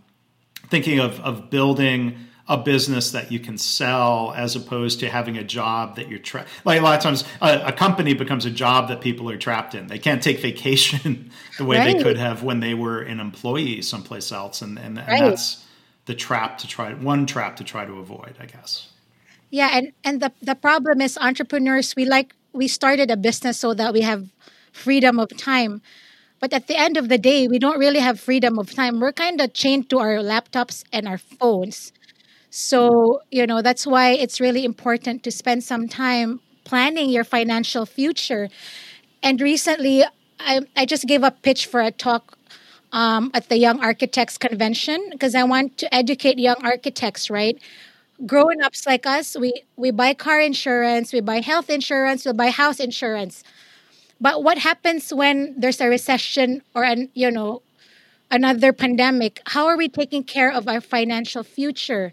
thinking 0.69 1.01
of 1.01 1.19
of 1.21 1.51
building 1.51 2.17
a 2.47 2.57
business 2.57 3.13
that 3.13 3.31
you 3.33 3.39
can 3.39 3.59
sell 3.59 4.33
as 4.37 4.57
opposed 4.57 5.01
to 5.01 5.09
having 5.09 5.37
a 5.37 5.45
job 5.45 5.97
that 5.97 6.09
you're 6.09 6.19
trapped. 6.19 6.49
Like 6.65 6.81
a 6.81 6.83
lot 6.83 6.97
of 6.97 7.03
times, 7.03 7.25
a, 7.41 7.67
a, 7.67 7.73
company 7.73 8.13
becomes 8.13 8.45
a 8.45 8.51
job 8.51 8.89
that 8.89 9.01
people 9.01 9.31
are 9.31 9.37
trapped 9.37 9.77
in. 9.77 9.87
They 9.87 10.01
can't 10.01 10.21
take 10.21 10.41
vacation 10.43 11.31
the 11.59 11.65
way 11.65 11.79
right. 11.79 11.97
they 11.97 12.03
could 12.03 12.17
have 12.17 12.43
when 12.43 12.61
they 12.61 12.75
were 12.75 13.03
an 13.03 13.19
employee 13.19 13.83
someplace 13.83 14.31
else, 14.31 14.63
and 14.63 14.79
and, 14.79 14.99
and 14.99 15.09
right. 15.09 15.21
that's 15.31 15.65
the 16.07 16.15
trap 16.15 16.59
to 16.59 16.69
try 16.69 16.95
one 16.95 17.27
trap 17.27 17.57
to 17.57 17.65
try 17.65 17.85
to 17.85 17.95
avoid, 17.95 18.37
I 18.41 18.47
guess. 18.47 18.90
Yeah, 19.51 19.71
and 19.73 19.93
and 20.05 20.23
the 20.23 20.33
the 20.43 20.55
problem 20.55 21.01
is 21.01 21.19
entrepreneurs 21.19 21.95
we 21.97 22.05
like 22.05 22.35
we 22.53 22.69
started 22.69 23.11
a 23.11 23.17
business 23.17 23.59
so 23.59 23.75
that 23.75 23.93
we 23.93 24.03
have 24.03 24.29
freedom 24.73 25.19
of 25.19 25.29
time. 25.37 25.83
But 26.41 26.53
at 26.53 26.69
the 26.69 26.77
end 26.77 26.97
of 26.97 27.09
the 27.09 27.19
day, 27.19 27.49
we 27.49 27.59
don't 27.59 27.79
really 27.79 28.01
have 28.01 28.19
freedom 28.19 28.59
of 28.59 28.75
time. 28.75 29.01
We're 29.01 29.13
kind 29.13 29.41
of 29.41 29.53
chained 29.53 29.91
to 29.91 29.99
our 29.99 30.19
laptops 30.19 30.85
and 30.93 31.07
our 31.07 31.19
phones. 31.19 31.93
So, 32.51 33.21
you 33.31 33.47
know, 33.47 33.63
that's 33.63 33.87
why 33.87 34.11
it's 34.13 34.41
really 34.41 34.65
important 34.65 35.23
to 35.25 35.31
spend 35.31 35.65
some 35.65 35.89
time 35.89 36.41
planning 36.65 37.11
your 37.11 37.25
financial 37.25 37.87
future. 37.87 38.49
And 39.23 39.41
recently, 39.41 40.05
I, 40.39 40.61
I 40.77 40.87
just 40.87 41.07
gave 41.07 41.23
a 41.23 41.31
pitch 41.31 41.67
for 41.67 41.81
a 41.81 41.91
talk 41.91 42.39
um, 42.93 43.31
at 43.35 43.49
the 43.49 43.59
Young 43.59 43.81
Architects 43.81 44.39
Convention 44.39 45.09
because 45.11 45.35
I 45.35 45.45
want 45.45 45.79
to 45.79 45.95
educate 45.95 46.39
young 46.39 46.57
architects, 46.63 47.31
right? 47.31 47.59
Grown 48.27 48.63
ups 48.63 48.87
like 48.87 49.07
us, 49.07 49.37
we, 49.37 49.65
we 49.77 49.91
buy 49.91 50.15
car 50.15 50.41
insurance, 50.41 51.13
we 51.13 51.21
buy 51.21 51.41
health 51.41 51.71
insurance, 51.71 52.25
we 52.25 52.33
buy 52.33 52.51
house 52.51 52.81
insurance. 52.81 53.43
But 54.21 54.43
what 54.43 54.59
happens 54.59 55.13
when 55.13 55.55
there's 55.59 55.81
a 55.81 55.89
recession 55.89 56.63
or 56.75 56.85
an 56.85 57.09
you 57.15 57.31
know 57.31 57.63
another 58.31 58.73
pandemic? 58.73 59.41
How 59.47 59.67
are 59.67 59.77
we 59.77 59.89
taking 59.89 60.25
care 60.25 60.53
of 60.53 60.69
our 60.69 60.81
financial 60.81 61.43
future? 61.43 62.13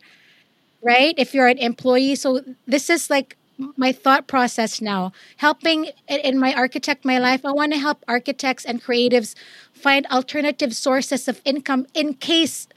Right? 0.81 1.15
If 1.17 1.33
you're 1.33 1.47
an 1.47 1.57
employee, 1.57 2.15
so 2.15 2.41
this 2.65 2.89
is 2.89 3.09
like 3.09 3.35
my 3.75 3.91
thought 3.91 4.27
process 4.27 4.79
now. 4.79 5.11
Helping 5.37 5.89
in 6.07 6.37
my 6.39 6.53
architect 6.53 7.03
my 7.03 7.17
life, 7.17 7.43
I 7.43 7.51
want 7.51 7.73
to 7.73 7.79
help 7.79 8.05
architects 8.07 8.63
and 8.63 8.81
creatives 8.81 9.35
find 9.73 10.05
alternative 10.07 10.75
sources 10.75 11.27
of 11.27 11.41
income 11.43 11.87
in 11.93 12.13
case 12.13 12.67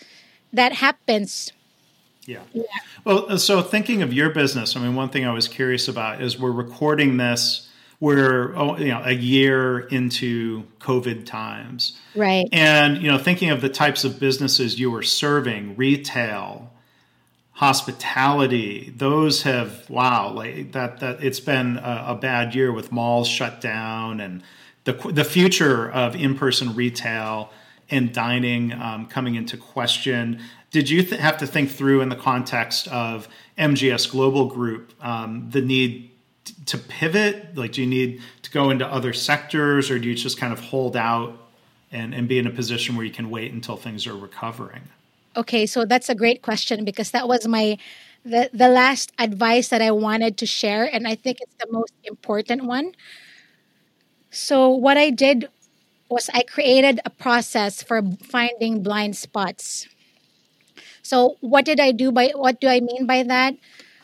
that 0.52 0.72
happens 0.72 1.52
yeah. 2.26 2.42
yeah. 2.52 2.62
Well, 3.04 3.32
uh, 3.32 3.36
so 3.38 3.62
thinking 3.62 4.02
of 4.02 4.12
your 4.12 4.30
business, 4.30 4.76
I 4.76 4.80
mean, 4.80 4.94
one 4.94 5.08
thing 5.08 5.26
I 5.26 5.32
was 5.32 5.48
curious 5.48 5.88
about 5.88 6.22
is 6.22 6.38
we're 6.38 6.50
recording 6.50 7.16
this. 7.16 7.68
We're 7.98 8.56
oh, 8.56 8.78
you 8.78 8.88
know 8.88 9.02
a 9.04 9.12
year 9.12 9.78
into 9.78 10.64
COVID 10.80 11.26
times, 11.26 11.98
right? 12.14 12.48
And 12.50 13.02
you 13.02 13.10
know, 13.10 13.18
thinking 13.18 13.50
of 13.50 13.60
the 13.60 13.68
types 13.68 14.04
of 14.04 14.18
businesses 14.18 14.80
you 14.80 14.90
were 14.90 15.02
serving, 15.02 15.76
retail, 15.76 16.72
hospitality, 17.52 18.90
those 18.96 19.42
have 19.42 19.88
wow, 19.90 20.32
like 20.32 20.72
that. 20.72 21.00
That 21.00 21.22
it's 21.22 21.40
been 21.40 21.76
a, 21.76 22.04
a 22.08 22.14
bad 22.14 22.54
year 22.54 22.72
with 22.72 22.90
malls 22.90 23.28
shut 23.28 23.60
down 23.60 24.20
and 24.20 24.42
the 24.84 24.92
the 25.12 25.24
future 25.24 25.90
of 25.90 26.16
in 26.16 26.36
person 26.36 26.74
retail 26.74 27.50
and 27.90 28.12
dining 28.12 28.72
um, 28.72 29.06
coming 29.06 29.34
into 29.34 29.56
question. 29.56 30.40
Did 30.70 30.88
you 30.88 31.02
th- 31.02 31.20
have 31.20 31.38
to 31.38 31.46
think 31.46 31.70
through, 31.70 32.00
in 32.00 32.08
the 32.08 32.16
context 32.16 32.86
of 32.88 33.28
MGS 33.58 34.10
Global 34.10 34.46
Group, 34.46 34.92
um, 35.04 35.50
the 35.50 35.60
need 35.60 36.10
t- 36.44 36.54
to 36.66 36.78
pivot? 36.78 37.56
Like, 37.56 37.72
do 37.72 37.82
you 37.82 37.88
need 37.88 38.22
to 38.42 38.50
go 38.50 38.70
into 38.70 38.86
other 38.86 39.12
sectors, 39.12 39.90
or 39.90 39.98
do 39.98 40.08
you 40.08 40.14
just 40.14 40.38
kind 40.38 40.52
of 40.52 40.60
hold 40.60 40.96
out 40.96 41.36
and, 41.90 42.14
and 42.14 42.28
be 42.28 42.38
in 42.38 42.46
a 42.46 42.50
position 42.50 42.96
where 42.96 43.04
you 43.04 43.12
can 43.12 43.30
wait 43.30 43.52
until 43.52 43.76
things 43.76 44.06
are 44.06 44.16
recovering? 44.16 44.82
Okay, 45.36 45.66
so 45.66 45.84
that's 45.84 46.08
a 46.08 46.14
great 46.14 46.42
question 46.42 46.84
because 46.84 47.10
that 47.10 47.28
was 47.28 47.46
my 47.46 47.78
the 48.24 48.50
the 48.52 48.68
last 48.68 49.12
advice 49.18 49.68
that 49.68 49.80
I 49.80 49.90
wanted 49.90 50.36
to 50.38 50.46
share, 50.46 50.84
and 50.84 51.08
I 51.08 51.14
think 51.14 51.38
it's 51.40 51.54
the 51.58 51.70
most 51.70 51.92
important 52.04 52.64
one. 52.64 52.92
So 54.30 54.68
what 54.68 54.96
I 54.96 55.10
did 55.10 55.48
was 56.10 56.28
I 56.34 56.42
created 56.42 57.00
a 57.04 57.10
process 57.10 57.82
for 57.82 58.02
finding 58.22 58.82
blind 58.82 59.16
spots. 59.16 59.86
So 61.02 61.36
what 61.40 61.64
did 61.64 61.80
I 61.80 61.92
do 61.92 62.12
by 62.12 62.32
what 62.34 62.60
do 62.60 62.68
I 62.68 62.80
mean 62.80 63.06
by 63.06 63.22
that? 63.22 63.54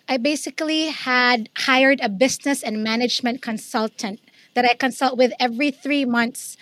I 0.09 0.17
basically 0.17 0.87
had 0.89 1.51
hired 1.67 2.01
a 2.01 2.09
business 2.09 2.63
and 2.63 2.83
management 2.83 3.43
consultant 3.43 4.21
that 4.55 4.65
I 4.65 4.75
consult 4.75 5.19
with 5.19 5.33
every 5.41 5.71
3 5.71 6.05
months. 6.07 6.57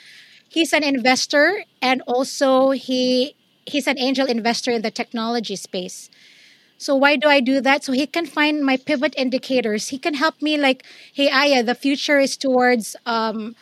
He's 0.48 0.72
an 0.72 0.82
investor 0.82 1.64
and 1.82 2.00
also 2.06 2.70
he 2.70 3.36
he's 3.66 3.86
an 3.86 3.98
angel 3.98 4.26
investor 4.26 4.72
in 4.72 4.82
the 4.82 4.90
technology 4.90 5.56
space. 5.56 6.10
So 6.76 6.96
why 6.96 7.16
do 7.16 7.28
I 7.28 7.40
do 7.40 7.60
that? 7.60 7.84
So 7.84 7.92
he 7.92 8.06
can 8.06 8.26
find 8.26 8.64
my 8.64 8.76
pivot 8.76 9.14
indicators. 9.16 9.88
He 9.88 9.98
can 9.98 10.14
help 10.14 10.42
me 10.42 10.56
like, 10.56 10.84
hey 11.12 11.30
Aya, 11.30 11.62
the 11.62 11.74
future 11.74 12.18
is 12.18 12.36
towards 12.36 12.96
um, 13.06 13.54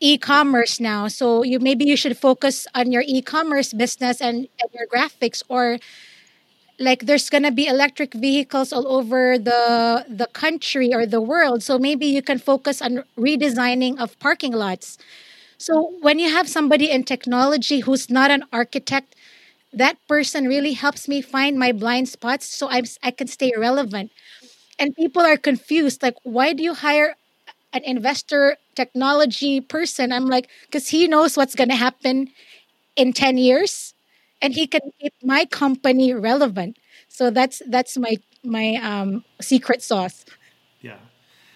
e-commerce 0.00 0.80
now. 0.80 1.08
So 1.08 1.42
you 1.44 1.58
maybe 1.60 1.84
you 1.84 1.96
should 1.96 2.16
focus 2.18 2.66
on 2.74 2.92
your 2.92 3.04
e-commerce 3.06 3.72
business 3.72 4.20
and, 4.20 4.48
and 4.60 4.70
your 4.72 4.86
graphics 4.88 5.42
or 5.48 5.78
like 6.78 7.04
there's 7.06 7.28
going 7.28 7.42
to 7.42 7.50
be 7.50 7.66
electric 7.66 8.14
vehicles 8.14 8.72
all 8.72 8.88
over 8.88 9.38
the 9.38 10.04
the 10.08 10.26
country 10.32 10.94
or 10.94 11.04
the 11.06 11.20
world. 11.20 11.62
So 11.62 11.78
maybe 11.78 12.06
you 12.06 12.22
can 12.22 12.38
focus 12.38 12.80
on 12.80 13.04
redesigning 13.18 13.98
of 14.00 14.18
parking 14.18 14.52
lots. 14.52 14.96
So 15.58 15.92
when 16.00 16.18
you 16.18 16.30
have 16.30 16.48
somebody 16.48 16.90
in 16.90 17.04
technology 17.04 17.80
who's 17.80 18.10
not 18.10 18.30
an 18.30 18.44
architect 18.52 19.14
that 19.72 19.98
person 20.08 20.46
really 20.48 20.72
helps 20.72 21.08
me 21.08 21.20
find 21.20 21.58
my 21.58 21.72
blind 21.72 22.08
spots 22.08 22.46
so 22.46 22.68
I'm, 22.70 22.84
I 23.02 23.10
can 23.10 23.26
stay 23.28 23.52
relevant. 23.56 24.10
And 24.78 24.96
people 24.96 25.22
are 25.22 25.36
confused 25.36 26.02
like 26.02 26.16
why 26.24 26.52
do 26.52 26.62
you 26.62 26.74
hire 26.74 27.16
an 27.72 27.82
investor 27.84 28.56
technology 28.80 29.60
person. 29.60 30.12
I'm 30.12 30.26
like, 30.26 30.48
because 30.66 30.88
he 30.88 31.06
knows 31.06 31.36
what's 31.36 31.54
going 31.54 31.70
to 31.70 31.76
happen 31.76 32.28
in 32.96 33.12
10 33.12 33.36
years 33.36 33.94
and 34.42 34.54
he 34.54 34.66
can 34.66 34.80
keep 35.00 35.14
my 35.22 35.44
company 35.44 36.12
relevant. 36.14 36.78
So 37.08 37.30
that's 37.30 37.60
that's 37.68 37.98
my 37.98 38.16
my 38.42 38.76
um, 38.76 39.24
secret 39.40 39.82
sauce. 39.82 40.24
Yeah. 40.80 40.98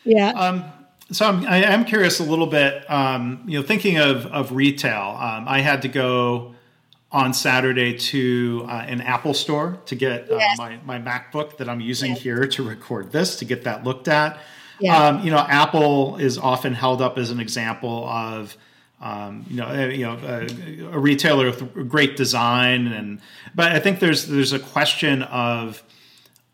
Yeah. 0.05 0.31
Um, 0.31 0.65
so 1.11 1.27
I'm, 1.27 1.47
I 1.47 1.59
am 1.65 1.85
curious 1.85 2.21
a 2.21 2.25
little 2.25 2.47
bit, 2.47 2.89
um, 2.91 3.43
you 3.47 3.59
know, 3.59 3.67
thinking 3.67 3.99
of, 3.99 4.27
of 4.27 4.53
retail, 4.53 5.17
um, 5.21 5.47
I 5.49 5.61
had 5.61 5.83
to 5.83 5.89
go 5.89 6.55
on 7.13 7.33
Saturday 7.33 7.97
to 7.97 8.67
uh, 8.69 8.85
an 8.87 9.01
Apple 9.01 9.35
store 9.35 9.79
to 9.87 9.95
get 9.95 10.31
uh, 10.31 10.37
yes. 10.37 10.59
my, 10.59 10.79
my 10.85 10.99
MacBook 10.99 11.59
that 11.59 11.69
I'm 11.69 11.81
using 11.81 12.13
yes. 12.13 12.23
here 12.23 12.47
to 12.47 12.63
record 12.69 13.13
this, 13.13 13.37
to 13.37 13.45
get 13.45 13.65
that 13.65 13.85
looked 13.85 14.09
at. 14.09 14.39
Yeah. 14.81 15.09
Um, 15.09 15.25
you 15.25 15.31
know, 15.31 15.39
Apple 15.39 16.17
is 16.17 16.39
often 16.39 16.75
held 16.75 17.01
up 17.01 17.19
as 17.19 17.31
an 17.31 17.41
example 17.41 18.07
of, 18.09 18.57
um, 19.01 19.45
you 19.49 19.57
know, 19.57 19.67
a, 19.67 19.85
uh, 19.85 19.87
you 19.87 20.05
know, 20.05 20.19
a, 20.23 20.97
a, 20.97 20.99
retailer 20.99 21.47
with 21.47 21.89
great 21.89 22.17
design, 22.17 22.87
and 22.87 23.21
but 23.55 23.73
I 23.73 23.81
think 23.81 24.01
there's 24.01 24.27
there's 24.27 24.53
a 24.53 24.59
question 24.59 25.23
of 25.23 25.83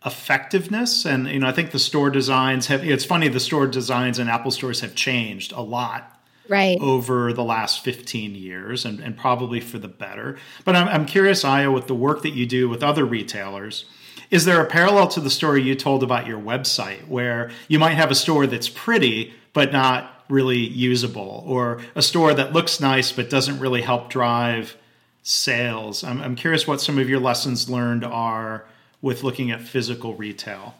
effectiveness. 0.04 1.04
And 1.04 1.28
you 1.28 1.38
know, 1.38 1.46
I 1.46 1.52
think 1.52 1.70
the 1.70 1.78
store 1.78 2.10
designs 2.10 2.66
have. 2.66 2.84
It's 2.84 3.04
funny 3.04 3.28
the 3.28 3.40
store 3.40 3.66
designs 3.66 4.18
in 4.18 4.28
Apple 4.28 4.50
stores 4.50 4.80
have 4.80 4.94
changed 4.94 5.52
a 5.52 5.62
lot. 5.62 6.16
Right. 6.48 6.78
Over 6.80 7.32
the 7.32 7.44
last 7.44 7.84
15 7.84 8.34
years, 8.34 8.84
and, 8.84 8.98
and 8.98 9.16
probably 9.16 9.60
for 9.60 9.78
the 9.78 9.86
better. 9.86 10.36
But 10.64 10.74
I'm, 10.74 10.88
I'm 10.88 11.06
curious, 11.06 11.44
Aya, 11.44 11.70
with 11.70 11.86
the 11.86 11.94
work 11.94 12.22
that 12.22 12.30
you 12.30 12.44
do 12.44 12.68
with 12.68 12.82
other 12.82 13.04
retailers, 13.04 13.84
is 14.30 14.44
there 14.44 14.60
a 14.60 14.66
parallel 14.66 15.08
to 15.08 15.20
the 15.20 15.30
story 15.30 15.62
you 15.62 15.74
told 15.74 16.02
about 16.02 16.26
your 16.26 16.38
website 16.38 17.06
where 17.08 17.50
you 17.68 17.78
might 17.78 17.94
have 17.94 18.10
a 18.10 18.14
store 18.14 18.46
that's 18.46 18.68
pretty, 18.68 19.32
but 19.52 19.72
not 19.72 20.24
really 20.28 20.58
usable, 20.58 21.42
or 21.46 21.80
a 21.96 22.02
store 22.02 22.32
that 22.34 22.52
looks 22.52 22.80
nice, 22.80 23.10
but 23.10 23.28
doesn't 23.28 23.58
really 23.58 23.82
help 23.82 24.08
drive 24.08 24.76
sales? 25.22 26.04
I'm, 26.04 26.20
I'm 26.22 26.36
curious 26.36 26.66
what 26.66 26.80
some 26.80 26.98
of 26.98 27.08
your 27.08 27.20
lessons 27.20 27.68
learned 27.68 28.04
are 28.04 28.64
with 29.02 29.24
looking 29.24 29.50
at 29.50 29.60
physical 29.60 30.14
retail? 30.14 30.74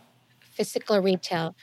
Physical 0.53 1.01
retail. 1.01 1.57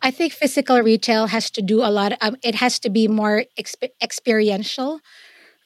I 0.00 0.10
think 0.10 0.32
physical 0.32 0.80
retail 0.80 1.26
has 1.26 1.50
to 1.52 1.62
do 1.62 1.82
a 1.82 1.90
lot. 1.90 2.12
Um, 2.20 2.36
it 2.42 2.54
has 2.56 2.78
to 2.80 2.90
be 2.90 3.08
more 3.08 3.44
exp- 3.58 3.90
experiential, 4.02 5.00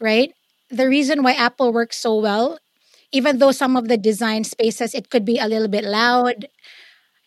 right? 0.00 0.32
The 0.70 0.88
reason 0.88 1.22
why 1.22 1.32
Apple 1.32 1.72
works 1.72 1.98
so 1.98 2.18
well, 2.18 2.58
even 3.12 3.38
though 3.38 3.52
some 3.52 3.76
of 3.76 3.88
the 3.88 3.96
design 3.96 4.44
spaces 4.44 4.94
it 4.94 5.10
could 5.10 5.24
be 5.24 5.38
a 5.38 5.48
little 5.48 5.68
bit 5.68 5.84
loud, 5.84 6.46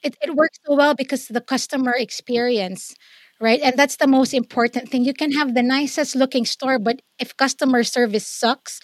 it, 0.03 0.17
it 0.21 0.35
works 0.35 0.59
so 0.65 0.75
well 0.75 0.95
because 0.95 1.27
the 1.27 1.41
customer 1.41 1.93
experience, 1.97 2.95
right? 3.39 3.61
And 3.61 3.77
that's 3.77 3.97
the 3.97 4.07
most 4.07 4.33
important 4.33 4.89
thing. 4.89 5.03
You 5.05 5.13
can 5.13 5.31
have 5.33 5.53
the 5.55 5.63
nicest 5.63 6.15
looking 6.15 6.45
store, 6.45 6.79
but 6.79 7.01
if 7.19 7.35
customer 7.37 7.83
service 7.83 8.27
sucks, 8.27 8.79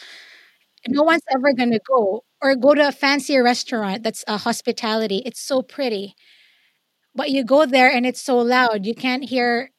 no 0.88 1.04
one's 1.04 1.24
ever 1.36 1.54
going 1.54 1.72
to 1.72 1.82
go. 1.88 2.24
Or 2.42 2.56
go 2.56 2.76
to 2.76 2.88
a 2.90 2.92
fancy 2.92 3.38
restaurant 3.38 4.04
that's 4.04 4.24
a 4.28 4.38
hospitality. 4.38 5.24
It's 5.26 5.42
so 5.42 5.62
pretty. 5.64 6.16
But 7.14 7.32
you 7.32 7.44
go 7.44 7.66
there 7.66 7.92
and 7.92 8.06
it's 8.06 8.22
so 8.22 8.38
loud. 8.38 8.86
You 8.86 8.96
can't 8.96 9.26
hear 9.26 9.72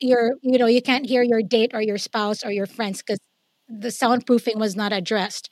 your 0.00 0.32
you 0.42 0.58
know 0.58 0.66
you 0.66 0.82
can't 0.82 1.06
hear 1.06 1.22
your 1.22 1.42
date 1.42 1.70
or 1.74 1.80
your 1.82 1.98
spouse 1.98 2.44
or 2.44 2.50
your 2.50 2.66
friends 2.66 3.02
because 3.02 3.18
the 3.68 3.88
soundproofing 3.88 4.56
was 4.56 4.74
not 4.76 4.92
addressed 4.92 5.48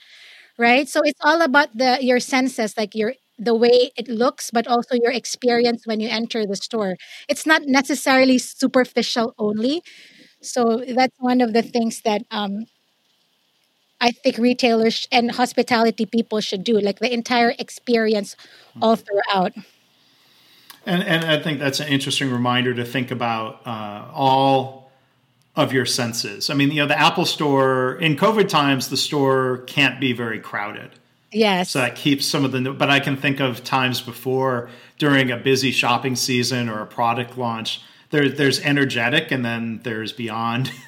right? 0.61 0.87
So 0.89 1.01
it's 1.03 1.19
all 1.23 1.41
about 1.41 1.75
the 1.75 1.99
your 2.03 2.21
senses 2.21 2.77
like 2.77 2.95
your 2.95 3.15
the 3.39 3.55
way 3.55 3.91
it 3.97 4.07
looks 4.07 4.51
but 4.53 4.69
also 4.69 4.95
your 4.95 5.11
experience 5.11 5.87
when 5.87 5.99
you 5.99 6.09
enter 6.09 6.45
the 6.47 6.57
store. 6.57 6.97
It's 7.29 7.47
not 7.47 7.63
necessarily 7.65 8.37
superficial 8.37 9.35
only. 9.39 9.83
So 10.43 10.85
that's 10.87 11.17
one 11.19 11.41
of 11.41 11.55
the 11.55 11.63
things 11.63 12.03
that 12.03 12.23
um, 12.31 12.67
I 14.01 14.11
think 14.11 14.37
retailers 14.37 15.09
and 15.11 15.33
hospitality 15.33 16.05
people 16.05 16.41
should 16.41 16.65
do, 16.65 16.79
like 16.79 17.01
the 17.01 17.13
entire 17.13 17.55
experience 17.59 18.37
all 18.81 18.97
throughout. 18.97 19.53
And, 20.87 21.03
and 21.03 21.25
I 21.25 21.39
think 21.41 21.59
that's 21.59 21.81
an 21.81 21.89
interesting 21.89 22.31
reminder 22.31 22.73
to 22.75 22.85
think 22.85 23.11
about 23.11 23.61
uh, 23.67 24.09
all 24.13 24.80
of 25.57 25.73
your 25.73 25.87
senses. 25.87 26.49
I 26.49 26.55
mean, 26.55 26.71
you 26.71 26.81
know, 26.81 26.87
the 26.87 26.99
Apple 26.99 27.27
Store 27.27 27.97
in 27.97 28.17
COVID 28.17 28.49
times, 28.49 28.89
the 28.89 28.97
store 28.97 29.59
can't 29.67 30.01
be 30.01 30.13
very 30.13 30.39
crowded. 30.39 30.91
Yes. 31.33 31.71
So 31.71 31.81
that 31.81 31.97
keeps 31.97 32.27
some 32.27 32.45
of 32.45 32.53
the, 32.53 32.73
but 32.73 32.91
I 32.91 33.01
can 33.01 33.17
think 33.17 33.41
of 33.41 33.63
times 33.63 34.01
before 34.01 34.71
during 34.99 35.31
a 35.31 35.37
busy 35.37 35.71
shopping 35.71 36.17
season 36.17 36.69
or 36.69 36.81
a 36.81 36.87
product 36.87 37.39
launch. 37.39 37.83
There, 38.11 38.29
there's 38.29 38.61
energetic, 38.61 39.31
and 39.31 39.45
then 39.45 39.81
there's 39.83 40.13
beyond. 40.13 40.73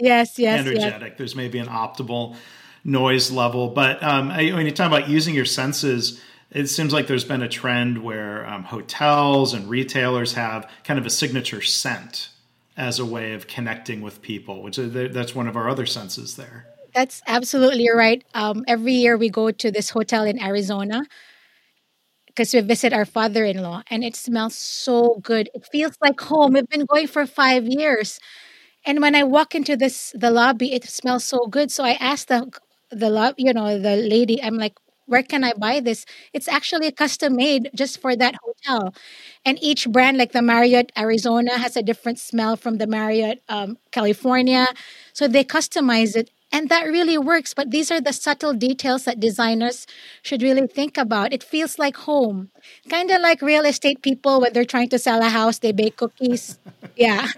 Yes, 0.00 0.38
yes, 0.38 0.60
energetic. 0.60 1.08
Yes. 1.08 1.18
There's 1.18 1.34
maybe 1.34 1.58
an 1.58 1.66
optimal 1.66 2.36
noise 2.84 3.32
level, 3.32 3.70
but 3.70 4.00
um, 4.00 4.28
when 4.28 4.64
you 4.64 4.70
talk 4.70 4.86
about 4.86 5.08
using 5.08 5.34
your 5.34 5.44
senses, 5.44 6.22
it 6.52 6.68
seems 6.68 6.92
like 6.92 7.08
there's 7.08 7.24
been 7.24 7.42
a 7.42 7.48
trend 7.48 8.04
where 8.04 8.48
um, 8.48 8.62
hotels 8.62 9.54
and 9.54 9.68
retailers 9.68 10.34
have 10.34 10.70
kind 10.84 11.00
of 11.00 11.06
a 11.06 11.10
signature 11.10 11.62
scent 11.62 12.28
as 12.78 12.98
a 12.98 13.04
way 13.04 13.34
of 13.34 13.46
connecting 13.46 14.00
with 14.00 14.22
people, 14.22 14.62
which 14.62 14.76
that's 14.76 15.34
one 15.34 15.48
of 15.48 15.56
our 15.56 15.68
other 15.68 15.84
senses 15.84 16.36
there. 16.36 16.66
That's 16.94 17.20
absolutely 17.26 17.88
right. 17.94 18.24
Um, 18.32 18.64
every 18.66 18.94
year 18.94 19.18
we 19.18 19.28
go 19.28 19.50
to 19.50 19.70
this 19.70 19.90
hotel 19.90 20.24
in 20.24 20.40
Arizona 20.40 21.02
because 22.26 22.54
we 22.54 22.60
visit 22.60 22.92
our 22.92 23.04
father-in-law, 23.04 23.82
and 23.90 24.04
it 24.04 24.14
smells 24.16 24.54
so 24.54 25.18
good. 25.22 25.50
It 25.54 25.66
feels 25.70 25.96
like 26.00 26.20
home. 26.20 26.52
We've 26.54 26.68
been 26.68 26.86
going 26.86 27.08
for 27.08 27.26
five 27.26 27.66
years 27.66 28.20
and 28.86 29.00
when 29.00 29.14
I 29.14 29.24
walk 29.24 29.54
into 29.54 29.76
this 29.76 30.12
the 30.16 30.30
lobby, 30.30 30.72
it 30.72 30.84
smells 30.84 31.24
so 31.24 31.46
good. 31.46 31.70
So 31.70 31.84
I 31.84 31.92
asked 32.00 32.28
the 32.28 32.50
the 32.90 33.10
lo- 33.10 33.34
you 33.36 33.52
know 33.52 33.78
the 33.78 33.96
lady, 33.96 34.42
I'm 34.42 34.56
like, 34.56 34.78
where 35.08 35.22
can 35.22 35.42
I 35.42 35.52
buy 35.54 35.80
this? 35.80 36.04
It's 36.32 36.48
actually 36.48 36.92
custom 36.92 37.36
made 37.36 37.70
just 37.74 38.00
for 38.00 38.14
that 38.14 38.36
hotel. 38.44 38.94
And 39.44 39.58
each 39.62 39.88
brand, 39.88 40.18
like 40.18 40.32
the 40.32 40.42
Marriott 40.42 40.92
Arizona, 40.96 41.58
has 41.58 41.76
a 41.76 41.82
different 41.82 42.18
smell 42.18 42.56
from 42.56 42.78
the 42.78 42.86
Marriott 42.86 43.42
um, 43.48 43.78
California. 43.90 44.68
So 45.12 45.26
they 45.26 45.44
customize 45.44 46.14
it. 46.16 46.30
And 46.50 46.70
that 46.70 46.84
really 46.84 47.18
works. 47.18 47.52
But 47.52 47.70
these 47.70 47.90
are 47.90 48.00
the 48.00 48.12
subtle 48.12 48.54
details 48.54 49.04
that 49.04 49.20
designers 49.20 49.86
should 50.22 50.42
really 50.42 50.66
think 50.66 50.96
about. 50.96 51.32
It 51.32 51.42
feels 51.42 51.78
like 51.78 51.96
home. 51.96 52.50
Kind 52.88 53.10
of 53.10 53.20
like 53.20 53.42
real 53.42 53.64
estate 53.66 54.00
people 54.02 54.40
when 54.40 54.52
they're 54.54 54.64
trying 54.64 54.88
to 54.90 54.98
sell 54.98 55.20
a 55.20 55.28
house, 55.28 55.58
they 55.58 55.72
bake 55.72 55.96
cookies. 55.96 56.58
Yeah. 56.96 57.28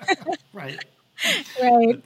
right. 0.53 0.79
right. 1.63 2.03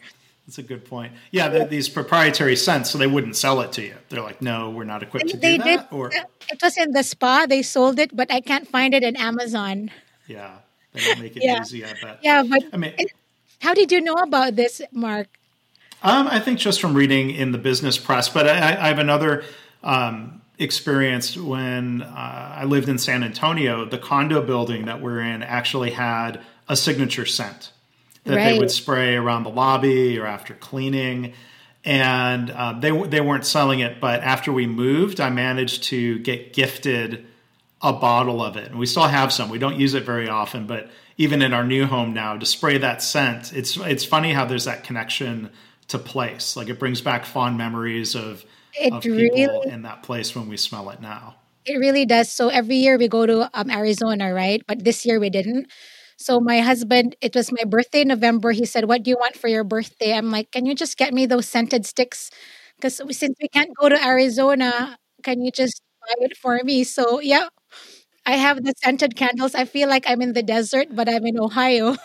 That's 0.47 0.59
a 0.59 0.63
good 0.63 0.85
point. 0.85 1.13
Yeah, 1.31 1.65
these 1.65 1.89
proprietary 1.89 2.57
scents, 2.57 2.91
so 2.91 2.99
they 2.99 3.07
wouldn't 3.07 3.35
sell 3.37 3.63
it 3.63 3.73
to 3.73 3.83
you. 3.83 3.95
They're 4.11 4.23
like, 4.23 4.43
no, 4.43 4.71
we're 4.71 4.85
not 4.85 5.03
equipped 5.03 5.31
to 5.31 5.37
they 5.39 5.57
do 5.57 5.65
did, 5.65 5.81
that. 5.81 5.93
Or 5.93 6.11
it 6.13 6.61
was 6.63 6.77
in 6.77 6.93
the 6.93 7.03
spa. 7.03 7.47
They 7.47 7.63
sold 7.63 7.99
it, 7.99 8.15
but 8.15 8.31
I 8.31 8.41
can't 8.41 8.69
find 8.69 8.93
it 8.93 9.03
in 9.03 9.17
Amazon. 9.17 9.91
Yeah, 10.27 10.57
they 10.93 11.01
don't 11.01 11.21
make 11.21 11.37
it 11.37 11.45
yeah. 11.45 11.63
easy. 11.63 11.85
I 11.85 11.95
bet. 12.01 12.19
Yeah, 12.23 12.43
but 12.43 12.63
I 12.75 12.77
mean, 12.77 12.93
how 13.61 13.73
did 13.73 13.91
you 13.91 14.03
know 14.03 14.15
about 14.15 14.55
this, 14.57 14.83
Mark? 14.93 15.29
Um, 16.03 16.29
I 16.29 16.39
think 16.41 16.59
just 16.59 16.83
from 16.83 16.93
reading 16.93 17.31
in 17.31 17.53
the 17.53 17.59
business 17.59 17.97
press, 17.97 18.29
but 18.29 18.47
I, 18.47 18.57
I 18.57 18.89
have 18.89 18.99
another 18.99 19.45
um, 19.83 20.43
experience 20.59 21.39
when 21.39 22.03
uh, 22.03 22.57
I 22.59 22.65
lived 22.65 22.91
in 22.91 22.99
San 22.99 23.25
Antonio. 23.25 23.87
The 23.87 23.97
condo 23.97 24.43
building 24.43 24.85
that 24.85 25.01
we're 25.01 25.21
in 25.21 25.43
actually 25.43 25.93
had 25.93 26.43
a 26.69 26.77
signature 26.77 27.25
scent 27.25 27.71
that 28.25 28.37
right. 28.37 28.53
they 28.53 28.59
would 28.59 28.71
spray 28.71 29.17
around 29.17 29.45
the 29.45 29.51
lobby 29.51 30.19
or 30.19 30.27
after 30.27 30.55
cleaning. 30.55 31.35
And 31.85 32.51
uh, 32.51 32.79
they 32.81 32.91
they 33.07 33.21
weren't 33.21 33.45
selling 33.45 33.81
it, 33.81 34.01
but 34.01 34.23
after 34.23 34.51
we 34.51 34.67
moved, 34.67 35.21
I 35.21 35.29
managed 35.29 35.83
to 35.85 36.19
get 36.21 36.55
gifted 36.55 37.27
a 37.83 37.93
bottle 37.93 38.43
of 38.43 38.57
it, 38.57 38.71
and 38.71 38.79
we 38.79 38.87
still 38.87 39.07
have 39.07 39.31
some. 39.31 39.51
We 39.51 39.59
don't 39.59 39.79
use 39.79 39.93
it 39.93 40.05
very 40.05 40.27
often, 40.27 40.67
but 40.67 40.91
even 41.19 41.43
in 41.43 41.53
our 41.53 41.65
new 41.65 41.85
home 41.85 42.15
now, 42.15 42.39
to 42.39 42.47
spray 42.47 42.79
that 42.79 43.03
scent, 43.03 43.53
it's 43.53 43.77
it's 43.77 44.05
funny 44.05 44.33
how 44.33 44.47
there's 44.47 44.65
that 44.65 44.83
connection 44.85 45.51
to 45.89 45.99
place. 45.99 46.57
Like 46.57 46.69
it 46.69 46.79
brings 46.79 47.03
back 47.03 47.27
fond 47.27 47.59
memories 47.59 48.15
of 48.15 48.45
it 48.81 48.91
of 48.91 49.03
people 49.03 49.19
really, 49.19 49.71
in 49.71 49.83
that 49.83 50.03
place 50.03 50.35
when 50.35 50.49
we 50.49 50.57
smell 50.57 50.89
it 50.89 51.03
now. 51.03 51.37
It 51.67 51.77
really 51.77 52.07
does. 52.07 52.31
So 52.31 52.49
every 52.49 52.77
year 52.77 52.97
we 52.97 53.09
go 53.09 53.27
to 53.27 53.51
um, 53.53 53.71
Arizona, 53.71 54.33
right? 54.33 54.63
But 54.67 54.85
this 54.85 55.05
year 55.05 55.21
we 55.21 55.31
didn't. 55.31 55.71
So 56.25 56.41
my 56.41 56.61
husband, 56.61 57.17
it 57.21 57.35
was 57.35 57.53
my 57.53 57.65
birthday 57.65 58.01
in 58.01 58.09
November. 58.09 58.53
He 58.53 58.65
said, 58.65 58.87
"What 58.89 59.03
do 59.03 59.11
you 59.11 59.19
want 59.21 59.37
for 59.37 59.49
your 59.49 59.63
birthday?" 59.63 60.15
I'm 60.17 60.31
like, 60.31 60.51
"Can 60.53 60.65
you 60.65 60.75
just 60.75 60.97
get 60.97 61.13
me 61.13 61.27
those 61.27 61.47
scented 61.47 61.85
sticks? 61.85 62.31
Because 62.77 62.97
since 62.97 63.37
we 63.43 63.49
can't 63.49 63.77
go 63.77 63.91
to 63.91 63.99
Arizona, 64.03 64.97
can 65.23 65.43
you 65.45 65.51
just 65.53 65.83
buy 66.01 66.15
it 66.25 66.35
for 66.35 66.59
me?" 66.65 66.83
So 66.83 67.21
yeah, 67.21 67.49
I 68.25 68.37
have 68.41 68.65
the 68.65 68.73
scented 68.83 69.17
candles. 69.17 69.55
I 69.55 69.67
feel 69.67 69.87
like 69.87 70.09
I'm 70.09 70.23
in 70.23 70.33
the 70.33 70.43
desert, 70.43 70.89
but 70.97 71.11
I'm 71.11 71.27
in 71.27 71.39
Ohio. 71.39 71.97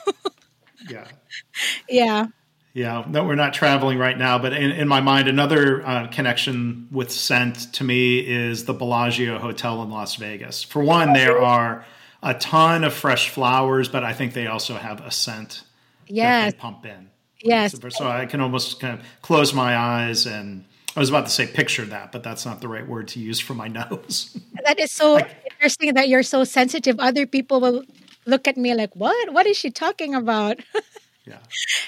yeah. 0.90 1.08
Yeah. 1.90 2.28
Yeah, 2.74 3.04
no, 3.08 3.24
we're 3.24 3.36
not 3.36 3.54
traveling 3.54 3.98
right 3.98 4.18
now, 4.18 4.38
but 4.38 4.54
in, 4.54 4.72
in 4.72 4.88
my 4.88 5.02
mind, 5.02 5.28
another 5.28 5.86
uh, 5.86 6.08
connection 6.08 6.88
with 6.92 7.12
scent 7.12 7.74
to 7.74 7.84
me 7.84 8.20
is 8.20 8.66
the 8.66 8.74
Bellagio 8.74 9.40
Hotel 9.40 9.82
in 9.84 9.90
Las 9.90 10.16
Vegas. 10.16 10.64
For 10.64 10.84
one, 10.84 11.14
there 11.14 11.42
are 11.42 11.86
a 12.22 12.34
ton 12.34 12.84
of 12.84 12.94
fresh 12.94 13.30
flowers, 13.30 13.88
but 13.88 14.04
I 14.04 14.14
think 14.14 14.34
they 14.34 14.48
also 14.48 14.76
have 14.76 15.02
a 15.02 15.12
scent 15.12 15.64
yes. 16.08 16.46
that 16.46 16.52
they 16.52 16.62
pump 16.62 16.86
in. 16.86 17.10
Yes. 17.42 17.76
So 17.98 18.08
I 18.08 18.26
can 18.26 18.42
almost 18.42 18.80
kind 18.80 19.00
of 19.00 19.06
close 19.22 19.54
my 19.54 19.78
eyes 19.78 20.26
and 20.26 20.66
I 20.96 21.00
was 21.00 21.10
about 21.10 21.26
to 21.26 21.32
say 21.32 21.48
picture 21.48 21.86
that, 21.86 22.12
but 22.12 22.24
that's 22.24 22.46
not 22.46 22.62
the 22.62 22.68
right 22.68 22.88
word 22.88 23.10
to 23.10 23.20
use 23.20 23.40
for 23.40 23.54
my 23.54 23.68
nose. 23.92 24.38
that 24.66 24.80
is 24.80 24.92
so 24.92 25.14
like, 25.14 25.30
interesting 25.50 25.94
that 25.94 26.10
you're 26.10 26.24
so 26.24 26.44
sensitive. 26.44 27.00
Other 27.00 27.26
people 27.26 27.62
will 27.62 27.84
look 28.26 28.48
at 28.48 28.58
me 28.58 28.74
like, 28.74 28.96
"What? 28.96 29.32
What 29.32 29.46
is 29.46 29.56
she 29.56 29.70
talking 29.70 30.16
about?" 30.16 30.60
yeah. 31.26 31.38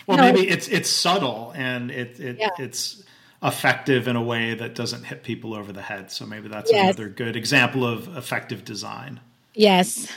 Well, 0.08 0.17
no. 0.17 0.24
maybe 0.24 0.48
it's 0.48 0.67
it's 0.67 0.89
subtle 0.89 1.52
and 1.56 1.91
it, 1.91 2.20
it 2.20 2.38
yeah. 2.39 2.50
it's 2.60 3.04
effective 3.44 4.08
in 4.08 4.15
a 4.15 4.22
way 4.22 4.54
that 4.54 4.76
doesn't 4.76 5.04
hit 5.04 5.24
people 5.24 5.56
over 5.56 5.74
the 5.74 5.82
head. 5.82 6.12
So 6.12 6.26
maybe 6.26 6.48
that's 6.48 6.72
yes. 6.72 6.96
another 6.96 7.10
good 7.10 7.36
example 7.36 7.86
of 7.86 8.15
effective 8.15 8.63
design. 8.63 9.20
Yes. 9.54 10.08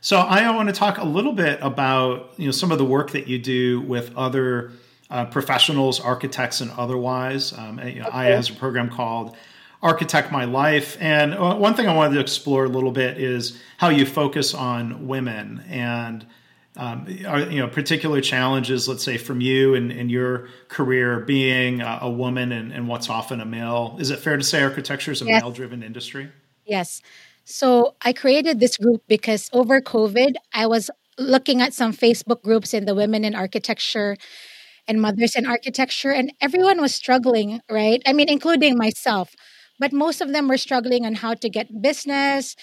So 0.00 0.18
I 0.18 0.48
want 0.54 0.68
to 0.68 0.74
talk 0.74 0.98
a 0.98 1.04
little 1.04 1.32
bit 1.32 1.58
about 1.62 2.32
you 2.36 2.46
know 2.46 2.52
some 2.52 2.70
of 2.70 2.78
the 2.78 2.84
work 2.84 3.10
that 3.10 3.26
you 3.26 3.38
do 3.38 3.80
with 3.80 4.14
other 4.16 4.72
uh, 5.10 5.24
professionals, 5.26 6.00
architects, 6.00 6.60
and 6.60 6.70
otherwise. 6.72 7.52
Um, 7.52 7.78
you 7.80 8.00
know, 8.00 8.06
okay. 8.06 8.16
I 8.16 8.24
has 8.26 8.50
a 8.50 8.54
program 8.54 8.88
called 8.88 9.36
Architect 9.82 10.32
My 10.32 10.44
Life. 10.44 10.96
And 11.00 11.34
uh, 11.34 11.54
one 11.56 11.74
thing 11.74 11.86
I 11.88 11.94
wanted 11.94 12.14
to 12.14 12.20
explore 12.20 12.64
a 12.64 12.68
little 12.68 12.90
bit 12.90 13.18
is 13.18 13.60
how 13.78 13.88
you 13.88 14.06
focus 14.06 14.54
on 14.54 15.06
women 15.06 15.62
and 15.68 16.26
um, 16.76 17.06
are, 17.26 17.40
you 17.40 17.58
know 17.58 17.68
particular 17.68 18.20
challenges, 18.20 18.86
let's 18.86 19.02
say 19.02 19.16
from 19.16 19.40
you 19.40 19.74
and, 19.74 19.90
in 19.90 20.10
your 20.10 20.48
career 20.68 21.20
being 21.20 21.80
a, 21.80 22.00
a 22.02 22.10
woman 22.10 22.52
and, 22.52 22.70
and, 22.70 22.86
what's 22.86 23.08
often 23.08 23.40
a 23.40 23.46
male. 23.46 23.96
Is 23.98 24.10
it 24.10 24.18
fair 24.18 24.36
to 24.36 24.44
say 24.44 24.62
architecture 24.62 25.10
is 25.12 25.22
a 25.22 25.24
yes. 25.24 25.42
male-driven 25.42 25.82
industry? 25.82 26.30
Yes. 26.66 27.00
So 27.46 27.96
I 28.02 28.12
created 28.12 28.60
this 28.60 28.76
group 28.76 29.02
because 29.08 29.50
over 29.52 29.80
COVID, 29.80 30.34
I 30.54 30.66
was 30.66 30.90
looking 31.18 31.62
at 31.62 31.74
some 31.74 31.92
Facebook 31.92 32.42
groups 32.42 32.74
in 32.74 32.86
the 32.86 32.94
women 32.94 33.24
in 33.24 33.34
architecture 33.34 34.16
and 34.88 35.00
mothers 35.02 35.36
in 35.36 35.46
architecture, 35.46 36.12
and 36.12 36.32
everyone 36.40 36.80
was 36.80 36.94
struggling, 36.94 37.60
right? 37.70 38.02
I 38.06 38.12
mean, 38.14 38.28
including 38.28 38.76
myself. 38.78 39.34
But 39.80 39.92
most 39.92 40.20
of 40.22 40.32
them 40.32 40.48
were 40.48 40.58
struggling 40.58 41.06
on 41.06 41.14
how 41.16 41.34
to 41.34 41.50
get 41.50 41.82
business. 41.82 42.56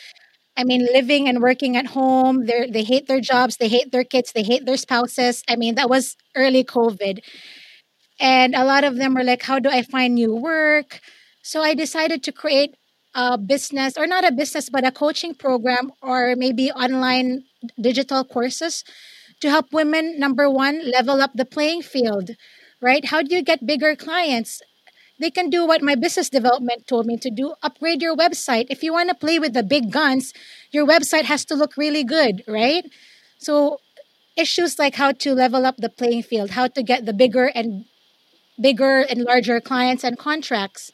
I 0.57 0.63
mean, 0.65 0.87
living 0.93 1.29
and 1.29 1.41
working 1.41 1.77
at 1.77 1.87
home. 1.87 2.45
They 2.47 2.67
they 2.69 2.83
hate 2.83 3.07
their 3.07 3.21
jobs. 3.21 3.57
They 3.57 3.69
hate 3.69 3.91
their 3.91 4.05
kids. 4.05 4.33
They 4.33 4.43
hate 4.43 4.65
their 4.65 4.77
spouses. 4.77 5.43
I 5.49 5.55
mean, 5.57 5.75
that 5.75 5.89
was 5.89 6.17
early 6.35 6.63
COVID, 6.65 7.19
and 8.19 8.55
a 8.55 8.63
lot 8.65 8.83
of 8.83 8.95
them 8.97 9.13
were 9.15 9.23
like, 9.23 9.43
"How 9.43 9.59
do 9.59 9.69
I 9.69 9.81
find 9.81 10.15
new 10.15 10.35
work?" 10.35 10.99
So 11.43 11.61
I 11.61 11.73
decided 11.73 12.23
to 12.23 12.31
create 12.31 12.75
a 13.15 13.37
business, 13.37 13.97
or 13.97 14.07
not 14.07 14.25
a 14.25 14.31
business, 14.31 14.69
but 14.69 14.85
a 14.85 14.91
coaching 14.91 15.35
program, 15.35 15.91
or 16.01 16.35
maybe 16.35 16.71
online 16.71 17.43
digital 17.79 18.23
courses 18.23 18.83
to 19.41 19.49
help 19.49 19.71
women, 19.71 20.19
number 20.19 20.49
one, 20.49 20.89
level 20.89 21.21
up 21.21 21.31
the 21.35 21.45
playing 21.45 21.81
field, 21.81 22.31
right? 22.81 23.05
How 23.05 23.21
do 23.21 23.35
you 23.35 23.43
get 23.43 23.65
bigger 23.65 23.95
clients? 23.95 24.61
They 25.19 25.29
can 25.29 25.49
do 25.49 25.65
what 25.65 25.81
my 25.81 25.95
business 25.95 26.29
development 26.29 26.87
told 26.87 27.05
me 27.05 27.17
to 27.17 27.29
do 27.29 27.53
upgrade 27.61 28.01
your 28.01 28.15
website. 28.15 28.67
If 28.69 28.83
you 28.83 28.93
want 28.93 29.09
to 29.09 29.15
play 29.15 29.39
with 29.39 29.53
the 29.53 29.63
big 29.63 29.91
guns, 29.91 30.33
your 30.71 30.85
website 30.87 31.25
has 31.25 31.45
to 31.45 31.55
look 31.55 31.77
really 31.77 32.03
good, 32.03 32.43
right? 32.47 32.83
So, 33.37 33.79
issues 34.35 34.79
like 34.79 34.95
how 34.95 35.11
to 35.11 35.33
level 35.33 35.65
up 35.65 35.77
the 35.77 35.89
playing 35.89 36.23
field, 36.23 36.51
how 36.51 36.67
to 36.67 36.81
get 36.81 37.05
the 37.05 37.13
bigger 37.13 37.51
and 37.53 37.85
bigger 38.59 39.01
and 39.01 39.21
larger 39.21 39.59
clients 39.59 40.03
and 40.03 40.17
contracts. 40.17 40.91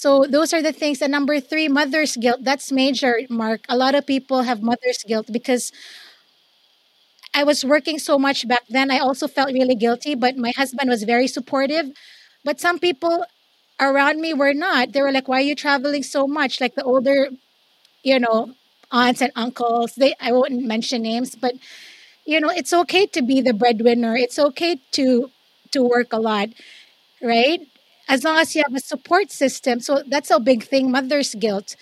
So 0.00 0.24
those 0.28 0.50
are 0.54 0.62
the 0.62 0.72
things. 0.72 1.02
And 1.02 1.12
number 1.12 1.40
three, 1.40 1.68
mother's 1.68 2.16
guilt. 2.16 2.40
That's 2.48 2.72
major, 2.72 3.14
Mark. 3.28 3.60
A 3.68 3.76
lot 3.76 3.94
of 3.94 4.06
people 4.06 4.42
have 4.42 4.62
mother's 4.62 5.02
guilt 5.06 5.26
because 5.30 5.72
I 7.34 7.44
was 7.44 7.64
working 7.64 7.98
so 7.98 8.18
much 8.18 8.46
back 8.48 8.64
then. 8.68 8.90
I 8.90 8.98
also 8.98 9.28
felt 9.28 9.52
really 9.52 9.74
guilty, 9.74 10.14
but 10.14 10.36
my 10.36 10.52
husband 10.56 10.90
was 10.90 11.04
very 11.04 11.28
supportive. 11.28 11.86
But 12.44 12.60
some 12.60 12.78
people 12.78 13.24
around 13.80 14.20
me 14.20 14.34
were 14.34 14.54
not. 14.54 14.92
They 14.92 15.02
were 15.02 15.12
like, 15.12 15.28
"Why 15.28 15.38
are 15.38 15.48
you 15.50 15.54
traveling 15.54 16.02
so 16.02 16.26
much?" 16.26 16.60
Like 16.60 16.74
the 16.74 16.82
older, 16.84 17.28
you 18.04 18.18
know, 18.20 18.54
aunts 18.92 19.22
and 19.22 19.32
uncles. 19.36 19.94
They 19.96 20.14
I 20.20 20.32
won't 20.32 20.62
mention 20.64 21.02
names, 21.02 21.34
but 21.36 21.54
you 22.26 22.40
know, 22.40 22.50
it's 22.50 22.72
okay 22.72 23.06
to 23.08 23.22
be 23.22 23.40
the 23.42 23.54
breadwinner. 23.54 24.16
It's 24.16 24.38
okay 24.38 24.80
to 24.92 25.30
to 25.72 25.84
work 25.84 26.12
a 26.12 26.20
lot, 26.20 26.50
right? 27.22 27.60
As 28.10 28.24
long 28.24 28.38
as 28.38 28.54
you 28.54 28.62
have 28.66 28.74
a 28.74 28.80
support 28.80 29.30
system. 29.30 29.80
So 29.80 30.02
that's 30.06 30.30
a 30.30 30.40
big 30.40 30.64
thing. 30.64 30.90
Mother's 30.90 31.34
guilt. 31.34 31.76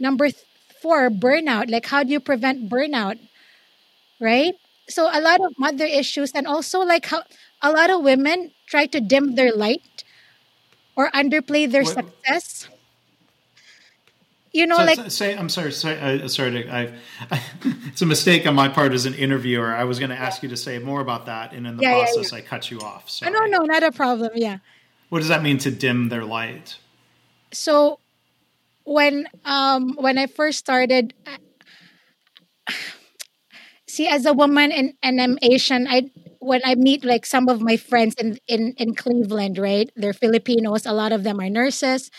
Number 0.00 0.30
th- 0.30 0.44
four, 0.80 1.10
burnout. 1.10 1.70
Like, 1.70 1.86
how 1.86 2.02
do 2.02 2.10
you 2.10 2.20
prevent 2.20 2.70
burnout? 2.70 3.18
Right? 4.18 4.54
so 4.88 5.08
a 5.12 5.20
lot 5.20 5.40
of 5.40 5.52
mother 5.58 5.84
issues 5.84 6.32
and 6.32 6.46
also 6.46 6.80
like 6.80 7.06
how 7.06 7.22
a 7.62 7.72
lot 7.72 7.90
of 7.90 8.02
women 8.02 8.50
try 8.66 8.86
to 8.86 9.00
dim 9.00 9.34
their 9.34 9.52
light 9.52 10.04
or 10.96 11.10
underplay 11.10 11.70
their 11.70 11.84
what? 11.84 11.94
success 11.94 12.68
you 14.52 14.66
know 14.66 14.76
so, 14.76 14.84
like 14.84 15.10
say 15.10 15.36
i'm 15.36 15.48
sorry 15.48 15.72
sorry, 15.72 15.98
uh, 15.98 16.28
sorry 16.28 16.50
to, 16.50 16.74
I, 16.74 16.92
I, 17.30 17.42
it's 17.86 18.02
a 18.02 18.06
mistake 18.06 18.46
on 18.46 18.54
my 18.54 18.68
part 18.68 18.92
as 18.92 19.06
an 19.06 19.14
interviewer 19.14 19.74
i 19.74 19.84
was 19.84 19.98
going 19.98 20.10
to 20.10 20.18
ask 20.18 20.42
you 20.42 20.48
to 20.50 20.56
say 20.56 20.78
more 20.78 21.00
about 21.00 21.26
that 21.26 21.52
and 21.52 21.66
in 21.66 21.76
the 21.76 21.82
yeah, 21.82 21.94
process 21.94 22.32
yeah, 22.32 22.38
yeah. 22.38 22.44
i 22.44 22.46
cut 22.46 22.70
you 22.70 22.80
off 22.80 23.08
sorry. 23.08 23.32
no 23.32 23.46
no 23.46 23.64
not 23.64 23.82
a 23.82 23.92
problem 23.92 24.30
yeah 24.34 24.58
what 25.14 25.20
does 25.20 25.28
that 25.28 25.44
mean 25.44 25.58
to 25.58 25.70
dim 25.70 26.08
their 26.08 26.24
light? 26.24 26.76
So 27.52 28.00
when 28.82 29.28
um 29.44 29.94
when 29.94 30.18
i 30.18 30.26
first 30.26 30.58
started 30.58 31.14
see 33.86 34.08
as 34.08 34.26
a 34.26 34.32
woman 34.32 34.72
and, 34.72 34.94
and 35.04 35.22
i'm 35.22 35.38
asian 35.40 35.86
i 35.88 36.10
when 36.40 36.60
i 36.64 36.74
meet 36.74 37.04
like 37.04 37.24
some 37.24 37.48
of 37.48 37.62
my 37.62 37.76
friends 37.76 38.16
in, 38.18 38.38
in 38.48 38.74
in 38.76 38.92
cleveland 38.92 39.56
right? 39.56 39.88
They're 39.94 40.12
filipinos 40.12 40.84
a 40.84 40.92
lot 40.92 41.12
of 41.12 41.22
them 41.22 41.38
are 41.40 41.48
nurses. 41.48 42.10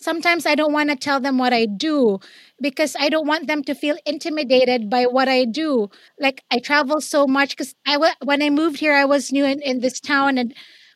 Sometimes 0.00 0.44
i 0.44 0.56
don't 0.56 0.72
want 0.72 0.90
to 0.90 0.96
tell 0.96 1.20
them 1.20 1.38
what 1.38 1.52
i 1.52 1.64
do 1.64 2.18
because 2.60 2.96
i 2.98 3.08
don't 3.08 3.28
want 3.28 3.46
them 3.46 3.62
to 3.62 3.72
feel 3.72 3.96
intimidated 4.04 4.90
by 4.90 5.06
what 5.06 5.28
i 5.28 5.44
do. 5.44 5.90
Like 6.18 6.42
i 6.50 6.58
travel 6.58 7.00
so 7.00 7.28
much 7.28 7.50
because 7.56 7.76
i 7.86 7.94
when 8.20 8.42
i 8.42 8.50
moved 8.50 8.80
here 8.80 8.94
i 8.94 9.04
was 9.04 9.30
new 9.30 9.44
in, 9.44 9.62
in 9.62 9.78
this 9.78 10.00
town 10.00 10.38
and 10.38 10.52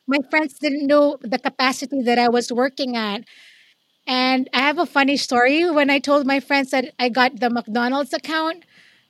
my 0.07 0.19
friends 0.29 0.53
didn't 0.59 0.87
know 0.87 1.17
the 1.21 1.39
capacity 1.39 2.01
that 2.01 2.19
i 2.19 2.29
was 2.29 2.51
working 2.51 2.95
at 2.95 3.23
and 4.07 4.49
i 4.53 4.59
have 4.59 4.79
a 4.79 4.85
funny 4.85 5.17
story 5.17 5.69
when 5.69 5.89
i 5.89 5.99
told 5.99 6.25
my 6.25 6.39
friends 6.39 6.71
that 6.71 6.93
i 6.99 7.09
got 7.09 7.39
the 7.39 7.49
mcdonald's 7.49 8.13
account 8.13 8.63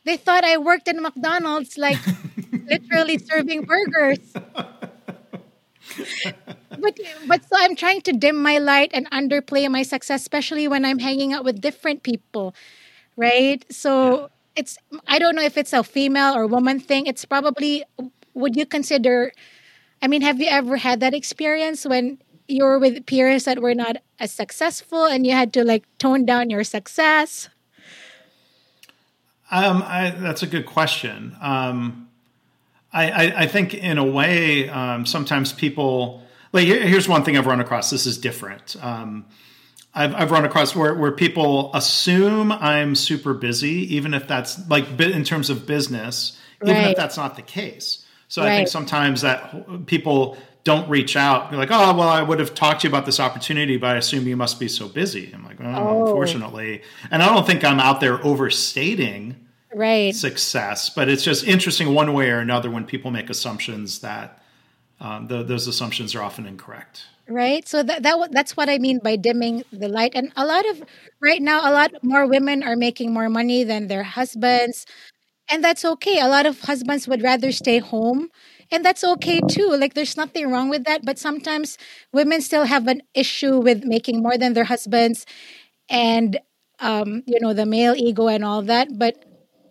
they 0.07 0.15
thought 0.17 0.45
I 0.45 0.57
worked 0.57 0.87
in 0.87 1.01
McDonald's, 1.01 1.77
like 1.77 1.99
literally 2.71 3.17
serving 3.17 3.63
burgers. 3.63 4.19
but 6.79 6.99
but 7.27 7.43
so 7.43 7.55
I'm 7.57 7.75
trying 7.75 8.01
to 8.01 8.13
dim 8.13 8.41
my 8.41 8.57
light 8.57 8.91
and 8.93 9.09
underplay 9.11 9.69
my 9.69 9.83
success, 9.83 10.21
especially 10.21 10.67
when 10.67 10.85
I'm 10.85 10.99
hanging 10.99 11.33
out 11.33 11.43
with 11.43 11.59
different 11.59 12.03
people, 12.03 12.55
right? 13.17 13.65
So 13.69 13.91
yeah. 14.21 14.27
it's 14.55 14.77
I 15.07 15.19
don't 15.19 15.35
know 15.35 15.43
if 15.43 15.57
it's 15.57 15.73
a 15.73 15.83
female 15.83 16.33
or 16.33 16.47
woman 16.47 16.79
thing. 16.79 17.05
It's 17.05 17.25
probably 17.25 17.83
would 18.33 18.55
you 18.55 18.65
consider? 18.65 19.33
I 20.01 20.07
mean, 20.07 20.21
have 20.21 20.39
you 20.39 20.47
ever 20.47 20.77
had 20.77 20.99
that 20.99 21.13
experience 21.13 21.85
when 21.85 22.19
you 22.47 22.63
were 22.63 22.79
with 22.79 23.05
peers 23.05 23.45
that 23.45 23.61
were 23.61 23.75
not 23.75 23.97
as 24.19 24.31
successful 24.31 25.05
and 25.05 25.25
you 25.25 25.33
had 25.33 25.53
to 25.53 25.63
like 25.63 25.83
tone 25.97 26.25
down 26.25 26.49
your 26.49 26.63
success? 26.63 27.49
Um, 29.49 29.83
I, 29.85 30.11
that's 30.11 30.43
a 30.43 30.47
good 30.47 30.65
question. 30.65 31.35
Um, 31.41 32.09
I, 32.91 33.09
I, 33.09 33.41
I, 33.43 33.47
think 33.47 33.73
in 33.73 33.97
a 33.97 34.03
way, 34.03 34.69
um, 34.69 35.05
sometimes 35.05 35.53
people 35.53 36.23
like 36.51 36.67
here's 36.67 37.07
one 37.07 37.23
thing 37.23 37.37
I've 37.37 37.45
run 37.45 37.59
across. 37.59 37.89
This 37.89 38.05
is 38.05 38.17
different. 38.17 38.75
Um, 38.81 39.25
I've, 39.93 40.13
I've 40.15 40.31
run 40.31 40.45
across 40.45 40.75
where, 40.75 40.93
where 40.93 41.11
people 41.11 41.73
assume 41.73 42.51
I'm 42.51 42.93
super 42.93 43.33
busy, 43.33 43.95
even 43.95 44.13
if 44.13 44.27
that's 44.27 44.67
like 44.69 44.99
in 44.99 45.23
terms 45.23 45.49
of 45.49 45.65
business, 45.65 46.37
even 46.61 46.75
right. 46.75 46.91
if 46.91 46.97
that's 46.97 47.17
not 47.17 47.35
the 47.35 47.41
case. 47.41 48.05
So 48.27 48.41
right. 48.41 48.51
I 48.51 48.55
think 48.57 48.67
sometimes 48.67 49.21
that 49.21 49.85
people 49.85 50.37
don't 50.63 50.89
reach 50.89 51.15
out. 51.15 51.49
Be 51.49 51.55
like, 51.55 51.71
oh, 51.71 51.95
well, 51.95 52.09
I 52.09 52.21
would 52.21 52.39
have 52.39 52.53
talked 52.53 52.81
to 52.81 52.87
you 52.87 52.91
about 52.91 53.05
this 53.05 53.21
opportunity, 53.21 53.77
but 53.77 53.91
I 53.91 53.95
assume 53.95 54.27
you 54.27 54.35
must 54.35 54.59
be 54.59 54.67
so 54.67 54.89
busy. 54.89 55.31
I'm 55.33 55.45
like, 55.45 55.61
oh, 55.61 55.65
oh. 55.65 56.05
unfortunately. 56.07 56.81
And 57.09 57.23
I 57.23 57.33
don't 57.33 57.47
think 57.47 57.63
I'm 57.63 57.79
out 57.79 58.01
there 58.01 58.23
overstating 58.25 59.47
right. 59.73 60.13
success, 60.13 60.89
but 60.89 61.07
it's 61.07 61.23
just 61.23 61.47
interesting 61.47 61.93
one 61.93 62.13
way 62.13 62.29
or 62.29 62.39
another 62.39 62.69
when 62.69 62.85
people 62.85 63.11
make 63.11 63.29
assumptions 63.29 63.99
that 63.99 64.43
um, 64.99 65.27
the, 65.27 65.43
those 65.43 65.67
assumptions 65.67 66.15
are 66.15 66.21
often 66.21 66.45
incorrect. 66.45 67.05
Right. 67.29 67.67
So 67.67 67.83
that, 67.83 68.03
that 68.03 68.31
that's 68.31 68.55
what 68.55 68.69
I 68.69 68.77
mean 68.77 68.99
by 69.03 69.15
dimming 69.17 69.63
the 69.71 69.89
light. 69.89 70.13
And 70.15 70.31
a 70.35 70.45
lot 70.45 70.67
of 70.69 70.83
right 71.21 71.41
now, 71.41 71.69
a 71.69 71.71
lot 71.71 71.91
more 72.01 72.25
women 72.25 72.63
are 72.63 72.75
making 72.75 73.13
more 73.13 73.29
money 73.29 73.63
than 73.63 73.87
their 73.87 74.03
husbands. 74.03 74.85
And 75.49 75.63
that's 75.63 75.85
okay. 75.85 76.19
A 76.19 76.27
lot 76.27 76.45
of 76.45 76.61
husbands 76.61 77.07
would 77.07 77.21
rather 77.23 77.51
stay 77.51 77.79
home. 77.79 78.29
And 78.71 78.83
that's 78.83 79.03
okay 79.03 79.39
too. 79.41 79.69
Like 79.79 79.93
there's 79.93 80.17
nothing 80.17 80.49
wrong 80.51 80.69
with 80.69 80.83
that. 80.85 81.05
But 81.05 81.17
sometimes 81.17 81.77
women 82.11 82.41
still 82.41 82.65
have 82.65 82.87
an 82.87 83.01
issue 83.13 83.59
with 83.59 83.85
making 83.85 84.21
more 84.21 84.37
than 84.37 84.53
their 84.53 84.65
husbands 84.65 85.25
and 85.89 86.39
um, 86.79 87.23
you 87.27 87.39
know 87.39 87.53
the 87.53 87.65
male 87.65 87.95
ego 87.95 88.27
and 88.27 88.43
all 88.45 88.61
that. 88.63 88.89
But 88.97 89.23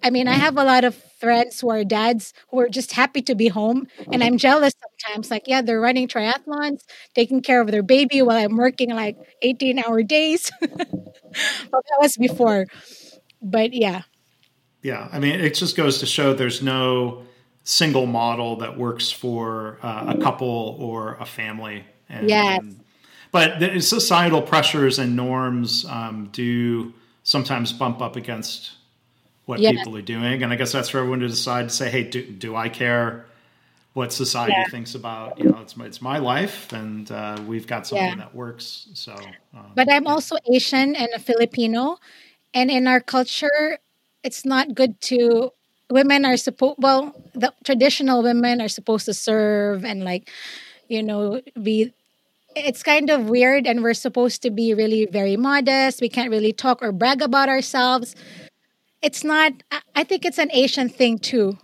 i 0.04 0.10
mean 0.10 0.28
i 0.28 0.34
have 0.34 0.58
a 0.58 0.64
lot 0.64 0.84
of 0.84 0.94
friends 1.20 1.60
who 1.60 1.70
are 1.70 1.84
dads 1.84 2.32
who 2.50 2.60
are 2.60 2.68
just 2.68 2.92
happy 2.92 3.22
to 3.22 3.34
be 3.34 3.48
home. 3.48 3.86
And 4.12 4.22
i'm 4.24 4.38
jealous 4.38 4.74
sometimes. 5.02 5.30
Like 5.30 5.44
yeah 5.46 5.62
they're 5.62 5.80
running 5.80 6.08
triathlons 6.08 6.82
taking 7.14 7.42
care 7.42 7.60
of 7.60 7.68
their 7.70 7.82
baby 7.82 8.22
while 8.22 8.36
i'm 8.38 8.56
working 8.56 8.90
like 8.90 9.16
18 9.42 9.78
hour 9.80 10.02
days. 10.02 10.50
Well 11.72 11.82
that 11.88 11.98
was 12.00 12.16
before. 12.16 12.66
But 13.42 13.72
yeah 13.74 14.02
yeah 14.86 15.08
i 15.12 15.18
mean 15.18 15.38
it 15.38 15.54
just 15.54 15.76
goes 15.76 15.98
to 15.98 16.06
show 16.06 16.32
there's 16.32 16.62
no 16.62 17.22
single 17.66 18.06
model 18.06 18.56
that 18.56 18.78
works 18.78 19.10
for 19.10 19.78
uh, 19.82 20.14
a 20.16 20.22
couple 20.22 20.76
or 20.78 21.16
a 21.16 21.26
family. 21.26 21.84
And, 22.08 22.30
yes. 22.30 22.60
And, 22.60 22.80
but 23.32 23.58
the 23.58 23.80
societal 23.80 24.40
pressures 24.40 25.00
and 25.00 25.16
norms 25.16 25.84
um, 25.84 26.28
do 26.30 26.94
sometimes 27.24 27.72
bump 27.72 28.00
up 28.00 28.14
against 28.14 28.70
what 29.46 29.58
yes. 29.58 29.74
people 29.74 29.96
are 29.96 30.02
doing. 30.02 30.44
And 30.44 30.52
I 30.52 30.56
guess 30.56 30.70
that's 30.70 30.90
for 30.90 30.98
everyone 30.98 31.18
to 31.20 31.28
decide 31.28 31.68
to 31.68 31.74
say, 31.74 31.90
hey, 31.90 32.04
do, 32.04 32.24
do 32.24 32.54
I 32.54 32.68
care 32.68 33.26
what 33.94 34.12
society 34.12 34.54
yeah. 34.56 34.68
thinks 34.68 34.94
about 34.94 35.38
you 35.38 35.46
know 35.46 35.58
it's 35.62 35.74
my, 35.74 35.86
it's 35.86 36.02
my 36.02 36.18
life 36.18 36.70
and 36.74 37.10
uh, 37.10 37.34
we've 37.46 37.66
got 37.66 37.86
something 37.86 38.06
yeah. 38.06 38.14
that 38.16 38.34
works 38.34 38.88
so 38.92 39.14
um, 39.54 39.72
but 39.74 39.90
i'm 39.90 40.04
yeah. 40.04 40.10
also 40.10 40.36
asian 40.52 40.94
and 40.94 41.08
a 41.14 41.18
filipino 41.18 41.96
and 42.52 42.70
in 42.70 42.86
our 42.86 43.00
culture 43.00 43.78
it's 44.26 44.44
not 44.44 44.74
good 44.74 45.00
to 45.00 45.50
women 45.90 46.24
are 46.24 46.36
supposed 46.36 46.76
well 46.78 47.14
the 47.34 47.52
traditional 47.64 48.22
women 48.22 48.60
are 48.60 48.68
supposed 48.68 49.06
to 49.06 49.14
serve 49.14 49.84
and 49.84 50.04
like 50.04 50.28
you 50.88 51.02
know 51.02 51.40
be 51.62 51.92
it's 52.56 52.82
kind 52.82 53.10
of 53.10 53.28
weird 53.28 53.66
and 53.66 53.82
we're 53.82 53.94
supposed 53.94 54.42
to 54.42 54.50
be 54.50 54.74
really 54.74 55.06
very 55.06 55.36
modest 55.36 56.00
we 56.00 56.08
can't 56.08 56.30
really 56.30 56.52
talk 56.52 56.82
or 56.82 56.90
brag 56.92 57.22
about 57.22 57.48
ourselves 57.48 58.16
it's 59.00 59.22
not 59.22 59.52
i 59.94 60.02
think 60.02 60.24
it's 60.24 60.38
an 60.38 60.50
asian 60.52 60.88
thing 60.88 61.18
too 61.18 61.56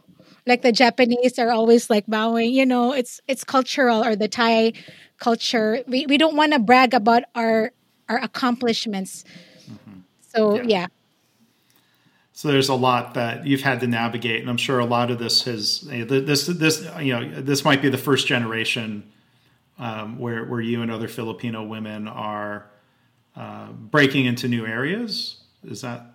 like 0.47 0.63
the 0.63 0.73
Japanese 0.73 1.39
are 1.39 1.51
always 1.51 1.89
like 1.89 2.05
bowing, 2.07 2.53
you 2.53 2.67
know, 2.67 2.93
it's 2.93 3.21
it's 3.29 3.45
cultural 3.45 4.05
or 4.05 4.17
the 4.17 4.29
Thai 4.29 4.73
culture. 5.19 5.83
We 5.87 6.07
we 6.07 6.19
don't 6.19 6.37
want 6.37 6.53
to 6.53 6.59
brag 6.59 6.95
about 6.95 7.23
our 7.35 7.73
our 8.09 8.19
accomplishments. 8.19 9.25
Mm-hmm. 9.71 10.01
So 10.35 10.57
yeah. 10.57 10.63
yeah. 10.67 10.87
So 12.33 12.49
there's 12.49 12.71
a 12.71 12.75
lot 12.75 13.15
that 13.15 13.47
you've 13.47 13.61
had 13.61 13.81
to 13.81 13.87
navigate, 13.87 14.41
and 14.41 14.49
I'm 14.49 14.57
sure 14.57 14.79
a 14.79 14.87
lot 14.87 15.11
of 15.11 15.19
this 15.19 15.43
has 15.43 15.81
this 15.83 16.47
this 16.47 16.89
you 17.01 17.13
know 17.13 17.41
this 17.41 17.65
might 17.65 17.83
be 17.83 17.91
the 17.91 17.99
first 17.99 18.27
generation 18.27 19.13
um, 19.79 20.19
where 20.19 20.45
where 20.45 20.61
you 20.61 20.83
and 20.83 20.91
other 20.91 21.09
Filipino 21.09 21.63
women 21.63 22.09
are 22.09 22.71
uh, 23.37 23.69
breaking 23.73 24.27
into 24.27 24.49
new 24.49 24.67
areas. 24.67 25.43
Is 25.65 25.83
that? 25.83 26.07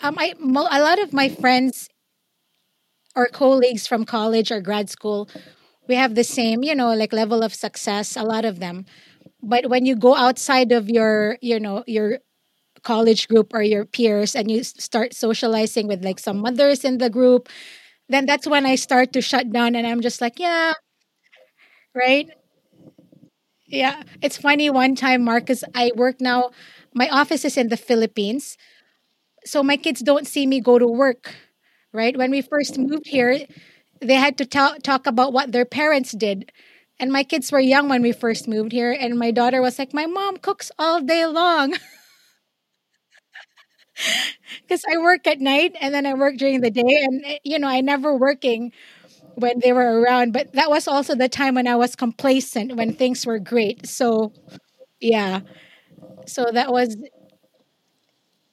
Um, 0.00 0.16
I 0.18 0.34
a 0.40 0.80
lot 0.80 1.00
of 1.00 1.12
my 1.12 1.28
friends 1.28 1.88
or 3.14 3.26
colleagues 3.26 3.86
from 3.86 4.04
college 4.04 4.50
or 4.50 4.60
grad 4.60 4.90
school, 4.90 5.28
we 5.88 5.94
have 5.94 6.14
the 6.14 6.24
same, 6.24 6.62
you 6.62 6.74
know, 6.74 6.94
like 6.94 7.12
level 7.12 7.42
of 7.42 7.54
success, 7.54 8.16
a 8.16 8.22
lot 8.22 8.44
of 8.44 8.58
them. 8.58 8.86
But 9.42 9.68
when 9.68 9.86
you 9.86 9.96
go 9.96 10.14
outside 10.14 10.72
of 10.72 10.88
your, 10.88 11.36
you 11.40 11.58
know, 11.58 11.84
your 11.86 12.20
college 12.82 13.28
group 13.28 13.52
or 13.54 13.62
your 13.62 13.84
peers 13.84 14.34
and 14.36 14.50
you 14.50 14.64
start 14.64 15.14
socializing 15.14 15.88
with 15.88 16.04
like 16.04 16.18
some 16.18 16.38
mothers 16.38 16.84
in 16.84 16.98
the 16.98 17.10
group, 17.10 17.48
then 18.08 18.26
that's 18.26 18.46
when 18.46 18.66
I 18.66 18.76
start 18.76 19.12
to 19.14 19.22
shut 19.22 19.52
down 19.52 19.74
and 19.76 19.86
I'm 19.86 20.00
just 20.00 20.20
like, 20.20 20.38
yeah, 20.38 20.74
right? 21.94 22.28
Yeah, 23.66 24.02
it's 24.20 24.36
funny. 24.36 24.68
One 24.70 24.94
time, 24.94 25.24
Marcus, 25.24 25.64
I 25.74 25.92
work 25.96 26.20
now, 26.20 26.50
my 26.94 27.08
office 27.08 27.44
is 27.44 27.56
in 27.56 27.68
the 27.68 27.76
Philippines. 27.76 28.56
So 29.44 29.62
my 29.62 29.76
kids 29.76 30.00
don't 30.02 30.26
see 30.26 30.46
me 30.46 30.60
go 30.60 30.78
to 30.78 30.86
work 30.86 31.34
right? 31.94 32.16
When 32.16 32.30
we 32.30 32.42
first 32.42 32.78
moved 32.78 33.08
here, 33.08 33.40
they 34.00 34.14
had 34.16 34.38
to 34.38 34.46
ta- 34.46 34.76
talk 34.84 35.06
about 35.06 35.32
what 35.32 35.52
their 35.52 35.64
parents 35.64 36.12
did. 36.12 36.52
And 37.00 37.12
my 37.12 37.24
kids 37.24 37.52
were 37.52 37.60
young 37.60 37.88
when 37.88 38.02
we 38.02 38.12
first 38.12 38.48
moved 38.48 38.72
here. 38.72 38.92
And 38.92 39.18
my 39.18 39.30
daughter 39.32 39.62
was 39.62 39.78
like, 39.78 39.94
My 39.94 40.06
mom 40.06 40.38
cooks 40.38 40.70
all 40.78 41.00
day 41.02 41.26
long. 41.26 41.74
Because 44.62 44.84
I 44.90 44.98
work 44.98 45.26
at 45.26 45.40
night 45.40 45.76
and 45.80 45.94
then 45.94 46.06
I 46.06 46.14
work 46.14 46.36
during 46.36 46.60
the 46.60 46.70
day. 46.70 47.02
And, 47.02 47.22
eh, 47.24 47.38
you 47.44 47.58
know, 47.58 47.68
I 47.68 47.80
never 47.80 48.16
working 48.16 48.72
when 49.34 49.60
they 49.60 49.72
were 49.72 50.00
around. 50.00 50.32
But 50.32 50.52
that 50.52 50.70
was 50.70 50.86
also 50.86 51.14
the 51.14 51.28
time 51.28 51.54
when 51.54 51.66
I 51.66 51.76
was 51.76 51.96
complacent, 51.96 52.76
when 52.76 52.94
things 52.94 53.26
were 53.26 53.38
great. 53.38 53.86
So, 53.86 54.32
yeah. 55.00 55.40
So 56.26 56.46
that 56.52 56.72
was, 56.72 56.96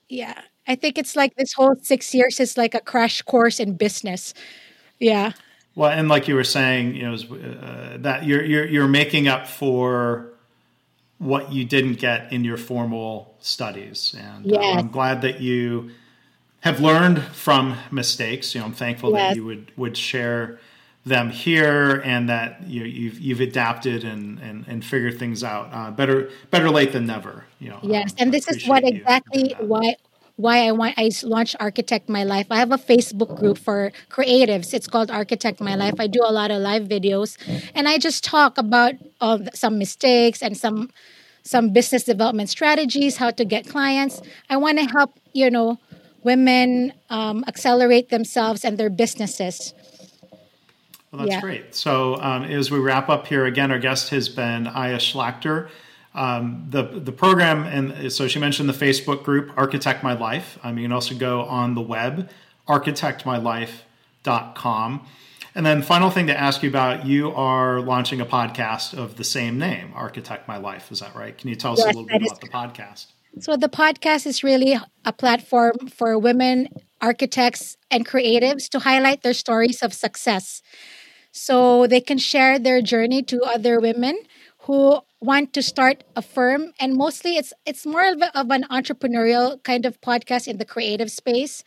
yeah. 0.09 0.41
I 0.67 0.75
think 0.75 0.97
it's 0.97 1.15
like 1.15 1.35
this 1.35 1.53
whole 1.53 1.75
six 1.81 2.13
years 2.13 2.39
is 2.39 2.57
like 2.57 2.75
a 2.75 2.79
crash 2.79 3.21
course 3.23 3.59
in 3.59 3.75
business. 3.75 4.33
Yeah. 4.99 5.33
Well, 5.75 5.91
and 5.91 6.09
like 6.09 6.27
you 6.27 6.35
were 6.35 6.43
saying, 6.43 6.95
you 6.95 7.03
know, 7.03 7.15
uh, 7.15 7.97
that 7.99 8.25
you're, 8.25 8.43
you're 8.43 8.67
you're 8.67 8.88
making 8.88 9.27
up 9.27 9.47
for 9.47 10.33
what 11.19 11.51
you 11.51 11.65
didn't 11.65 11.95
get 11.95 12.34
in 12.34 12.43
your 12.43 12.58
formal 12.58 13.36
studies, 13.39 14.15
and 14.17 14.45
yes. 14.45 14.63
uh, 14.63 14.79
I'm 14.79 14.89
glad 14.89 15.21
that 15.21 15.39
you 15.41 15.91
have 16.62 16.79
learned 16.79 17.21
from 17.21 17.77
mistakes. 17.91 18.55
You 18.55 18.62
know, 18.62 18.67
I'm 18.67 18.73
thankful 18.73 19.12
yes. 19.12 19.29
that 19.29 19.36
you 19.36 19.45
would 19.45 19.71
would 19.77 19.97
share 19.97 20.60
them 21.05 21.29
here 21.29 22.01
and 22.03 22.29
that 22.29 22.62
you, 22.67 22.84
have 22.84 22.91
you've, 22.91 23.19
you've 23.19 23.41
adapted 23.41 24.03
and, 24.03 24.38
and, 24.39 24.65
and 24.67 24.84
figured 24.84 25.17
things 25.17 25.43
out. 25.43 25.69
Uh, 25.71 25.91
better 25.91 26.29
better 26.51 26.69
late 26.69 26.91
than 26.91 27.05
never. 27.05 27.45
You 27.60 27.69
know. 27.69 27.79
Yes, 27.84 28.12
um, 28.12 28.17
and 28.19 28.34
this 28.34 28.47
is 28.47 28.67
what 28.67 28.84
exactly 28.84 29.55
why 29.60 29.95
why 30.39 30.65
I 30.65 30.71
want 30.71 30.95
I 30.97 31.12
launched 31.23 31.58
Architect 31.60 32.08
My 32.08 32.23
Life. 32.23 32.47
I 32.49 32.60
have 32.60 32.71
a 32.71 32.78
Facebook 32.78 33.38
group 33.38 33.58
for 33.58 33.91
creatives. 34.10 34.73
It's 34.73 34.88
called 34.88 35.12
Architect 35.12 35.60
My 35.60 35.75
Life. 35.75 35.95
I 35.99 36.08
do 36.08 36.21
a 36.25 36.32
lot 36.32 36.49
of 36.49 36.62
live 36.62 36.84
videos, 36.84 37.36
and 37.75 37.89
I 37.89 37.97
just 37.97 38.23
talk 38.23 38.58
about 38.58 38.93
all 39.19 39.39
some 39.54 39.78
mistakes 39.78 40.41
and 40.41 40.56
some 40.56 40.91
some 41.43 41.73
business 41.73 42.06
development 42.06 42.49
strategies, 42.49 43.17
how 43.17 43.32
to 43.32 43.43
get 43.43 43.67
clients. 43.67 44.21
I 44.49 44.56
want 44.56 44.80
to 44.80 44.86
help 44.86 45.19
you 45.34 45.52
know 45.52 45.78
women 46.23 46.93
um, 47.10 47.43
accelerate 47.45 48.08
themselves 48.08 48.63
and 48.63 48.78
their 48.78 48.89
businesses. 48.89 49.73
Well, 51.12 51.23
that's 51.23 51.32
yeah. 51.32 51.41
great. 51.41 51.75
So 51.75 52.15
um, 52.21 52.45
as 52.45 52.71
we 52.71 52.80
wrap 52.80 53.10
up 53.10 53.28
here, 53.28 53.45
again, 53.45 53.71
our 53.71 53.80
guest 53.80 54.10
has 54.12 54.30
been 54.30 54.67
Aya 54.67 54.99
Shlachter 54.99 55.67
um, 56.19 56.67
the 56.69 56.84
the 56.84 57.12
program 57.13 57.63
and 57.63 58.12
so 58.12 58.27
she 58.27 58.39
mentioned 58.39 58.67
the 58.67 58.73
Facebook 58.73 59.23
group 59.23 59.53
Architect 59.55 60.03
My 60.03 60.12
Life. 60.13 60.60
Um, 60.63 60.77
you 60.77 60.84
can 60.84 60.91
also 60.91 61.15
go 61.15 61.43
on 61.43 61.75
the 61.75 61.82
web 61.82 62.29
architectmylife.com. 62.67 65.08
And 65.55 65.65
then 65.65 65.82
final 65.82 66.12
thing 66.12 66.27
to 66.27 66.39
ask 66.39 66.62
you 66.62 66.69
about, 66.69 67.08
you 67.08 67.32
are 67.32 67.82
launching 67.82 68.21
a 68.21 68.25
podcast 68.25 68.95
of 68.95 69.15
the 69.15 69.23
same 69.23 69.58
name, 69.58 69.91
Architect 69.95 70.47
My 70.47 70.58
Life. 70.58 70.91
Is 70.91 70.99
that 70.99 71.15
right? 71.15 71.36
Can 71.36 71.49
you 71.49 71.55
tell 71.55 71.73
us 71.73 71.79
yes, 71.79 71.88
a 71.88 71.93
little 71.97 72.05
bit 72.05 72.21
about 72.21 72.39
the 72.39 72.47
podcast? 72.47 73.08
So 73.39 73.58
the 73.58 73.69
podcast 73.69 74.27
is 74.27 74.43
really 74.43 74.77
a 75.05 75.13
platform 75.13 75.88
for 75.88 76.19
women 76.19 76.69
architects 77.01 77.75
and 77.89 78.05
creatives 78.05 78.69
to 78.69 78.77
highlight 78.79 79.23
their 79.23 79.34
stories 79.34 79.82
of 79.82 79.93
success. 79.93 80.62
So 81.32 81.88
they 81.88 82.01
can 82.01 82.19
share 82.19 82.60
their 82.60 82.82
journey 82.82 83.23
to 83.23 83.41
other 83.43 83.79
women 83.79 84.19
who 84.60 85.01
want 85.21 85.53
to 85.53 85.62
start 85.62 86.03
a 86.15 86.21
firm 86.21 86.71
and 86.79 86.95
mostly 86.95 87.36
it's 87.36 87.51
it's 87.65 87.86
more 87.86 88.08
of, 88.08 88.21
a, 88.21 88.39
of 88.39 88.49
an 88.51 88.63
entrepreneurial 88.71 89.62
kind 89.63 89.86
of 89.86 89.99
podcast 90.01 90.47
in 90.47 90.58
the 90.58 90.65
creative 90.65 91.12
space 91.12 91.63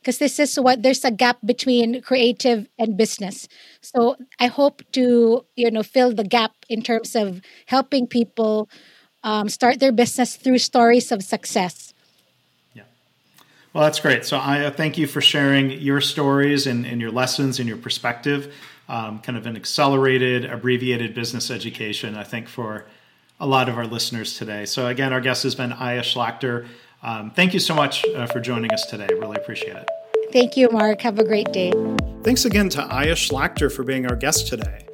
because 0.00 0.18
this 0.18 0.38
is 0.38 0.58
what 0.58 0.82
there's 0.82 1.04
a 1.04 1.10
gap 1.10 1.38
between 1.44 2.00
creative 2.00 2.68
and 2.78 2.96
business. 2.96 3.46
So 3.82 4.16
i 4.40 4.46
hope 4.46 4.82
to 4.92 5.44
you 5.56 5.70
know 5.70 5.82
fill 5.82 6.14
the 6.14 6.24
gap 6.24 6.52
in 6.68 6.82
terms 6.82 7.14
of 7.14 7.42
helping 7.66 8.06
people 8.06 8.68
um, 9.22 9.48
start 9.48 9.80
their 9.80 9.92
business 9.92 10.36
through 10.36 10.58
stories 10.58 11.10
of 11.12 11.22
success. 11.22 11.94
Yeah. 12.74 12.82
Well 13.74 13.84
that's 13.84 14.00
great. 14.00 14.24
So 14.24 14.38
i 14.38 14.70
thank 14.70 14.96
you 14.96 15.06
for 15.06 15.20
sharing 15.20 15.70
your 15.72 16.00
stories 16.00 16.66
and, 16.66 16.86
and 16.86 17.02
your 17.02 17.10
lessons 17.10 17.58
and 17.58 17.68
your 17.68 17.78
perspective 17.78 18.54
um, 18.88 19.18
kind 19.20 19.38
of 19.38 19.46
an 19.46 19.56
accelerated, 19.56 20.44
abbreviated 20.44 21.14
business 21.14 21.50
education, 21.50 22.16
I 22.16 22.24
think, 22.24 22.48
for 22.48 22.86
a 23.40 23.46
lot 23.46 23.68
of 23.68 23.76
our 23.76 23.86
listeners 23.86 24.36
today. 24.36 24.64
So, 24.64 24.86
again, 24.86 25.12
our 25.12 25.20
guest 25.20 25.42
has 25.42 25.54
been 25.54 25.72
Aya 25.72 26.02
Shlachter. 26.02 26.66
Um, 27.02 27.30
thank 27.30 27.52
you 27.54 27.60
so 27.60 27.74
much 27.74 28.04
uh, 28.14 28.26
for 28.26 28.40
joining 28.40 28.72
us 28.72 28.86
today. 28.86 29.08
Really 29.10 29.36
appreciate 29.36 29.76
it. 29.76 29.88
Thank 30.32 30.56
you, 30.56 30.68
Mark. 30.70 31.00
Have 31.02 31.18
a 31.18 31.24
great 31.24 31.52
day. 31.52 31.72
Thanks 32.22 32.44
again 32.44 32.68
to 32.70 32.82
Aya 32.82 33.14
Shlachter 33.14 33.70
for 33.70 33.84
being 33.84 34.06
our 34.06 34.16
guest 34.16 34.48
today. 34.48 34.86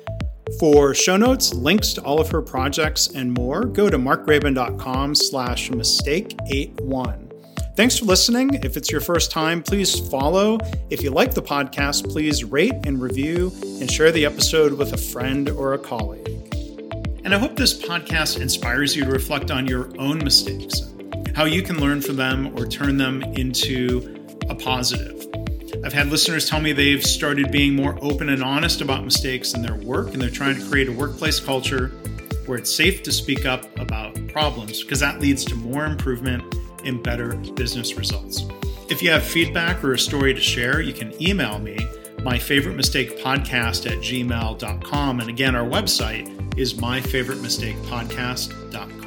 For 0.59 0.94
show 0.94 1.16
notes, 1.16 1.55
links 1.55 1.92
to 1.94 2.03
all 2.03 2.20
of 2.20 2.31
her 2.31 2.42
projects, 2.42 3.07
and 3.09 3.33
more, 3.33 3.64
go 3.64 3.88
to 3.88 3.96
markgraban.com 3.96 5.14
slash 5.14 5.70
mistake81. 5.70 7.30
Thanks 7.76 7.98
for 7.98 8.04
listening. 8.04 8.54
If 8.62 8.76
it's 8.76 8.90
your 8.90 9.00
first 9.00 9.30
time, 9.30 9.62
please 9.62 9.98
follow. 10.11 10.59
If 10.90 11.02
you 11.02 11.11
like 11.11 11.35
the 11.35 11.42
podcast, 11.42 12.11
please 12.11 12.42
rate 12.44 12.74
and 12.85 13.00
review 13.00 13.52
and 13.62 13.90
share 13.90 14.11
the 14.11 14.26
episode 14.26 14.74
with 14.74 14.92
a 14.92 14.96
friend 14.96 15.48
or 15.48 15.74
a 15.74 15.78
colleague. 15.78 16.26
And 17.24 17.33
I 17.33 17.38
hope 17.38 17.54
this 17.56 17.80
podcast 17.80 18.40
inspires 18.40 18.96
you 18.96 19.04
to 19.04 19.11
reflect 19.11 19.50
on 19.50 19.66
your 19.66 19.88
own 19.98 20.18
mistakes, 20.18 20.83
how 21.35 21.44
you 21.44 21.62
can 21.62 21.78
learn 21.80 22.02
from 22.02 22.16
them 22.16 22.59
or 22.59 22.66
turn 22.66 22.96
them 22.96 23.22
into 23.22 24.16
a 24.48 24.54
positive. 24.54 25.26
I've 25.85 25.92
had 25.92 26.09
listeners 26.09 26.50
tell 26.50 26.61
me 26.61 26.72
they've 26.72 27.04
started 27.04 27.52
being 27.52 27.74
more 27.74 27.96
open 28.02 28.30
and 28.30 28.42
honest 28.42 28.81
about 28.81 29.04
mistakes 29.04 29.54
in 29.54 29.62
their 29.62 29.77
work, 29.77 30.12
and 30.12 30.21
they're 30.21 30.29
trying 30.29 30.56
to 30.56 30.68
create 30.68 30.88
a 30.88 30.92
workplace 30.92 31.38
culture 31.38 31.88
where 32.46 32.58
it's 32.58 32.75
safe 32.75 33.02
to 33.04 33.12
speak 33.12 33.46
up 33.46 33.64
about 33.79 34.18
problems 34.29 34.83
because 34.83 35.00
that 35.00 35.21
leads 35.21 35.44
to 35.44 35.54
more 35.54 35.87
improvement 35.87 36.42
and 36.85 37.02
better 37.02 37.35
business 37.54 37.94
results. 37.94 38.44
If 38.88 39.02
you 39.02 39.10
have 39.10 39.22
feedback 39.22 39.85
or 39.85 39.92
a 39.92 39.98
story 39.98 40.35
to 40.35 40.40
share, 40.40 40.81
you 40.81 40.92
can 40.92 41.12
email 41.22 41.58
me, 41.58 41.78
my 42.22 42.38
favorite 42.38 42.76
mistake 42.76 43.18
podcast 43.18 43.90
at 43.90 43.98
gmail.com. 43.98 45.20
And 45.20 45.31
again, 45.31 45.54
our 45.54 45.68
website 45.68 46.58
is 46.58 46.74
myfavoritemistakepodcast.com. 46.74 49.00